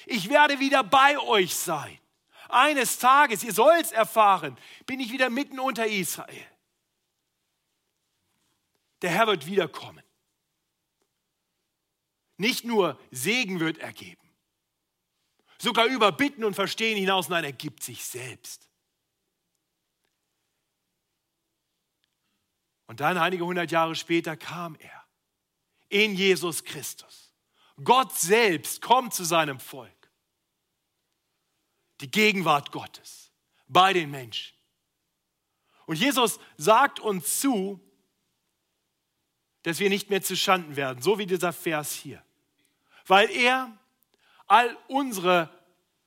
ich 0.06 0.28
werde 0.28 0.58
wieder 0.58 0.82
bei 0.82 1.18
euch 1.18 1.54
sein. 1.54 2.00
Eines 2.48 2.98
Tages, 2.98 3.42
ihr 3.42 3.52
sollt 3.52 3.86
es 3.86 3.92
erfahren, 3.92 4.56
bin 4.86 5.00
ich 5.00 5.12
wieder 5.12 5.30
mitten 5.30 5.58
unter 5.58 5.86
Israel. 5.86 6.46
Der 9.02 9.10
Herr 9.10 9.26
wird 9.26 9.46
wiederkommen. 9.46 10.02
Nicht 12.38 12.64
nur 12.64 13.00
Segen 13.10 13.60
wird 13.60 13.78
ergeben, 13.78 14.28
sogar 15.58 15.86
über 15.86 16.12
Bitten 16.12 16.44
und 16.44 16.54
Verstehen 16.54 16.98
hinaus, 16.98 17.28
nein, 17.28 17.44
er 17.44 17.52
gibt 17.52 17.82
sich 17.82 18.04
selbst. 18.04 18.68
Und 22.86 23.00
dann, 23.00 23.18
einige 23.18 23.44
hundert 23.44 23.70
Jahre 23.70 23.94
später, 23.94 24.36
kam 24.36 24.76
er 24.76 25.04
in 25.88 26.14
Jesus 26.14 26.62
Christus. 26.62 27.34
Gott 27.82 28.16
selbst 28.16 28.80
kommt 28.80 29.12
zu 29.12 29.24
seinem 29.24 29.58
Volk 29.60 29.95
die 32.00 32.10
Gegenwart 32.10 32.72
Gottes 32.72 33.32
bei 33.68 33.92
den 33.92 34.10
Menschen. 34.10 34.56
Und 35.86 35.96
Jesus 35.96 36.38
sagt 36.56 37.00
uns 37.00 37.40
zu, 37.40 37.80
dass 39.62 39.78
wir 39.78 39.88
nicht 39.88 40.10
mehr 40.10 40.22
zu 40.22 40.36
Schanden 40.36 40.76
werden, 40.76 41.02
so 41.02 41.18
wie 41.18 41.26
dieser 41.26 41.52
Vers 41.52 41.92
hier. 41.92 42.22
Weil 43.06 43.30
er 43.30 43.76
all 44.46 44.76
unsere 44.88 45.50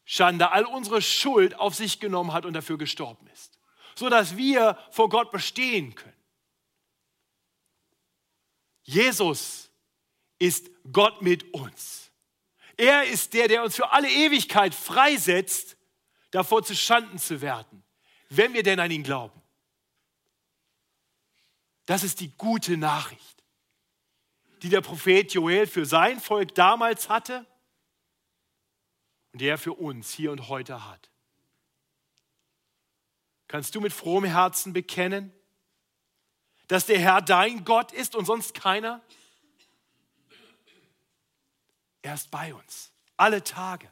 Schande, 0.05 0.51
all 0.51 0.65
unsere 0.65 1.01
Schuld 1.01 1.55
auf 1.55 1.75
sich 1.75 1.99
genommen 1.99 2.33
hat 2.33 2.45
und 2.45 2.53
dafür 2.53 2.77
gestorben 2.77 3.27
ist. 3.27 3.59
So 3.95 4.09
dass 4.09 4.37
wir 4.37 4.77
vor 4.91 5.09
Gott 5.09 5.31
bestehen 5.31 5.95
können. 5.95 6.13
Jesus 8.83 9.69
ist 10.39 10.69
Gott 10.91 11.21
mit 11.21 11.53
uns. 11.53 12.11
Er 12.77 13.03
ist 13.03 13.33
der, 13.33 13.47
der 13.49 13.63
uns 13.63 13.75
für 13.75 13.91
alle 13.91 14.09
Ewigkeit 14.09 14.73
freisetzt 14.73 15.75
davor 16.31 16.63
zu 16.63 16.75
Schanden 16.75 17.17
zu 17.17 17.41
werden, 17.41 17.83
wenn 18.29 18.53
wir 18.53 18.63
denn 18.63 18.79
an 18.79 18.91
ihn 18.91 19.03
glauben. 19.03 19.41
Das 21.85 22.03
ist 22.03 22.19
die 22.19 22.31
gute 22.37 22.77
Nachricht, 22.77 23.43
die 24.61 24.69
der 24.69 24.81
Prophet 24.81 25.33
Joel 25.33 25.65
für 25.65 25.85
sein 25.85 26.19
Volk 26.19 26.53
damals 26.53 27.09
hatte 27.09 27.45
und 29.33 29.41
die 29.41 29.47
er 29.47 29.57
für 29.57 29.73
uns 29.73 30.11
hier 30.11 30.31
und 30.31 30.49
heute 30.49 30.85
hat. 30.87 31.09
Kannst 33.47 33.73
du 33.73 33.81
mit 33.81 33.91
frohem 33.91 34.25
Herzen 34.25 34.73
bekennen, 34.73 35.33
dass 36.67 36.85
der 36.85 36.99
Herr 36.99 37.21
dein 37.21 37.65
Gott 37.65 37.91
ist 37.91 38.15
und 38.15 38.25
sonst 38.25 38.53
keiner? 38.53 39.01
Er 42.03 42.13
ist 42.13 42.29
bei 42.29 42.53
uns, 42.53 42.91
alle 43.17 43.43
Tage, 43.43 43.91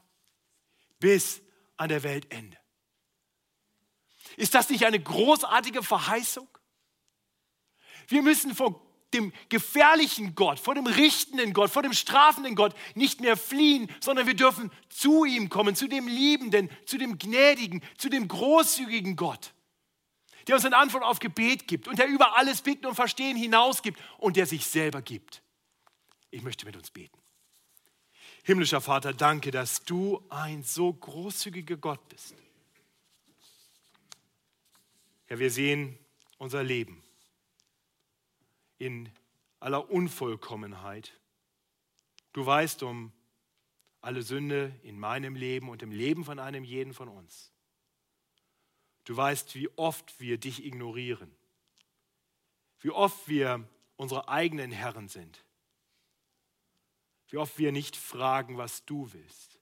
bis 0.99 1.41
an 1.77 1.89
der 1.89 2.03
Weltende. 2.03 2.57
Ist 4.35 4.53
das 4.53 4.69
nicht 4.69 4.85
eine 4.85 4.99
großartige 4.99 5.81
Verheißung? 5.83 6.47
Wir 8.07 8.21
müssen 8.21 8.55
vor 8.55 8.81
dem 9.13 9.31
gefährlichen 9.49 10.35
Gott, 10.35 10.59
vor 10.59 10.75
dem 10.75 10.85
richtenden 10.85 11.53
Gott, 11.53 11.71
vor 11.71 11.81
dem 11.81 11.93
strafenden 11.93 12.55
Gott 12.55 12.75
nicht 12.95 13.21
mehr 13.21 13.37
fliehen, 13.37 13.89
sondern 14.01 14.27
wir 14.27 14.35
dürfen 14.35 14.71
zu 14.89 15.23
ihm 15.23 15.49
kommen, 15.49 15.75
zu 15.75 15.87
dem 15.87 16.07
liebenden, 16.07 16.69
zu 16.85 16.97
dem 16.97 17.17
gnädigen, 17.17 17.81
zu 17.97 18.09
dem 18.09 18.27
großzügigen 18.27 19.15
Gott, 19.15 19.53
der 20.47 20.55
uns 20.55 20.65
eine 20.65 20.77
Antwort 20.77 21.03
auf 21.03 21.19
Gebet 21.19 21.67
gibt 21.67 21.87
und 21.87 21.99
der 21.99 22.07
über 22.07 22.37
alles 22.37 22.61
Bitten 22.61 22.85
und 22.85 22.95
Verstehen 22.95 23.37
hinausgibt 23.37 23.99
und 24.17 24.35
der 24.35 24.45
sich 24.45 24.65
selber 24.65 25.01
gibt. 25.01 25.41
Ich 26.29 26.43
möchte 26.43 26.65
mit 26.65 26.75
uns 26.75 26.91
beten. 26.91 27.17
Himmlischer 28.47 28.79
Vater, 28.79 29.11
danke, 29.11 29.51
dass 29.51 29.83
du 29.83 30.23
ein 30.29 30.63
so 30.63 30.93
großzügiger 30.93 31.75
Gott 31.75 31.99
bist. 32.07 32.33
Ja, 35.27 35.37
wir 35.37 35.51
sehen 35.51 35.99
unser 36.37 36.63
Leben 36.63 37.03
in 38.77 39.09
aller 39.59 39.91
Unvollkommenheit. 39.91 41.11
Du 42.31 42.45
weißt 42.45 42.83
um 42.83 43.11
alle 43.99 44.21
Sünde 44.21 44.73
in 44.81 44.97
meinem 44.97 45.35
Leben 45.35 45.67
und 45.67 45.83
im 45.83 45.91
Leben 45.91 46.23
von 46.23 46.39
einem 46.39 46.63
jeden 46.63 46.93
von 46.93 47.09
uns. 47.09 47.51
Du 49.03 49.17
weißt, 49.17 49.55
wie 49.55 49.67
oft 49.75 50.21
wir 50.21 50.37
dich 50.37 50.63
ignorieren, 50.63 51.35
wie 52.79 52.91
oft 52.91 53.27
wir 53.27 53.67
unsere 53.97 54.29
eigenen 54.29 54.71
Herren 54.71 55.09
sind 55.09 55.43
wie 57.29 57.37
oft 57.37 57.57
wir 57.57 57.71
nicht 57.71 57.95
fragen, 57.95 58.57
was 58.57 58.85
du 58.85 59.11
willst. 59.13 59.59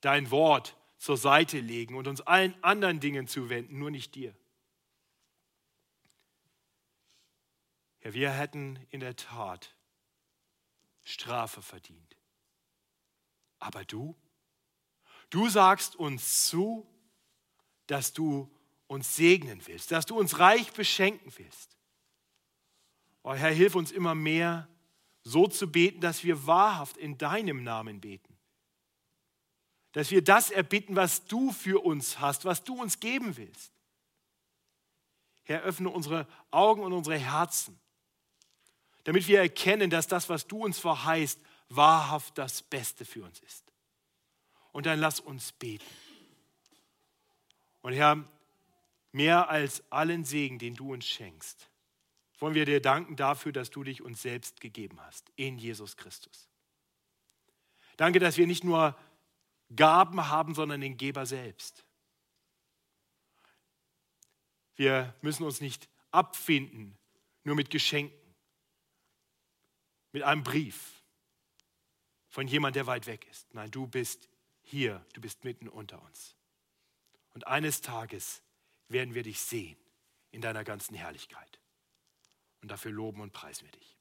Dein 0.00 0.30
Wort 0.30 0.76
zur 0.98 1.16
Seite 1.16 1.60
legen 1.60 1.94
und 1.96 2.08
uns 2.08 2.20
allen 2.20 2.54
anderen 2.62 3.00
Dingen 3.00 3.26
zuwenden, 3.26 3.78
nur 3.78 3.90
nicht 3.90 4.14
dir. 4.14 4.34
Ja, 8.02 8.14
wir 8.14 8.30
hätten 8.30 8.78
in 8.90 9.00
der 9.00 9.16
Tat 9.16 9.74
Strafe 11.02 11.62
verdient. 11.62 12.16
Aber 13.58 13.84
du, 13.84 14.16
du 15.30 15.48
sagst 15.48 15.96
uns 15.96 16.48
zu, 16.48 16.86
dass 17.86 18.12
du 18.12 18.52
uns 18.86 19.16
segnen 19.16 19.66
willst, 19.66 19.90
dass 19.90 20.06
du 20.06 20.18
uns 20.18 20.38
reich 20.38 20.72
beschenken 20.72 21.32
willst. 21.36 21.76
Oh 23.22 23.34
Herr, 23.34 23.50
hilf 23.50 23.74
uns 23.74 23.90
immer 23.90 24.14
mehr, 24.14 24.68
so 25.26 25.48
zu 25.48 25.66
beten, 25.66 26.00
dass 26.00 26.22
wir 26.22 26.46
wahrhaft 26.46 26.96
in 26.96 27.18
deinem 27.18 27.64
Namen 27.64 28.00
beten. 28.00 28.38
Dass 29.90 30.12
wir 30.12 30.22
das 30.22 30.52
erbitten, 30.52 30.94
was 30.94 31.26
du 31.26 31.50
für 31.50 31.84
uns 31.84 32.20
hast, 32.20 32.44
was 32.44 32.62
du 32.62 32.80
uns 32.80 33.00
geben 33.00 33.36
willst. 33.36 33.72
Herr, 35.42 35.62
öffne 35.62 35.90
unsere 35.90 36.28
Augen 36.52 36.82
und 36.82 36.92
unsere 36.92 37.18
Herzen, 37.18 37.76
damit 39.02 39.26
wir 39.26 39.40
erkennen, 39.40 39.90
dass 39.90 40.06
das, 40.06 40.28
was 40.28 40.46
du 40.46 40.64
uns 40.64 40.78
verheißt, 40.78 41.40
wahrhaft 41.70 42.38
das 42.38 42.62
Beste 42.62 43.04
für 43.04 43.24
uns 43.24 43.40
ist. 43.40 43.64
Und 44.70 44.86
dann 44.86 45.00
lass 45.00 45.18
uns 45.18 45.50
beten. 45.50 45.84
Und 47.82 47.94
Herr, 47.94 48.24
mehr 49.10 49.48
als 49.48 49.82
allen 49.90 50.24
Segen, 50.24 50.60
den 50.60 50.76
du 50.76 50.92
uns 50.92 51.04
schenkst, 51.04 51.68
wollen 52.38 52.54
wir 52.54 52.66
dir 52.66 52.80
danken 52.80 53.16
dafür, 53.16 53.52
dass 53.52 53.70
du 53.70 53.82
dich 53.82 54.02
uns 54.02 54.22
selbst 54.22 54.60
gegeben 54.60 55.00
hast, 55.00 55.30
in 55.36 55.58
Jesus 55.58 55.96
Christus. 55.96 56.48
Danke, 57.96 58.18
dass 58.18 58.36
wir 58.36 58.46
nicht 58.46 58.64
nur 58.64 58.96
Gaben 59.74 60.28
haben, 60.28 60.54
sondern 60.54 60.80
den 60.80 60.96
Geber 60.96 61.26
selbst. 61.26 61.84
Wir 64.76 65.14
müssen 65.22 65.44
uns 65.44 65.60
nicht 65.60 65.88
abfinden, 66.10 66.96
nur 67.44 67.56
mit 67.56 67.70
Geschenken, 67.70 68.34
mit 70.12 70.22
einem 70.22 70.42
Brief 70.42 71.02
von 72.28 72.46
jemand, 72.46 72.76
der 72.76 72.86
weit 72.86 73.06
weg 73.06 73.26
ist. 73.30 73.52
Nein, 73.54 73.70
du 73.70 73.86
bist 73.86 74.28
hier, 74.62 75.04
du 75.14 75.20
bist 75.20 75.44
mitten 75.44 75.68
unter 75.68 76.02
uns. 76.02 76.36
Und 77.32 77.46
eines 77.46 77.80
Tages 77.80 78.42
werden 78.88 79.14
wir 79.14 79.22
dich 79.22 79.40
sehen 79.40 79.78
in 80.30 80.42
deiner 80.42 80.64
ganzen 80.64 80.94
Herrlichkeit. 80.94 81.60
Und 82.66 82.72
dafür 82.72 82.90
loben 82.90 83.20
und 83.20 83.32
preisen 83.32 83.64
wir 83.64 83.70
dich. 83.70 83.96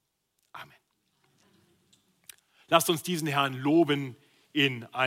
Amen. 0.52 0.74
Lasst 2.66 2.90
uns 2.90 3.04
diesen 3.04 3.28
Herrn 3.28 3.54
loben 3.54 4.18
in 4.54 4.86
einem 4.86 5.04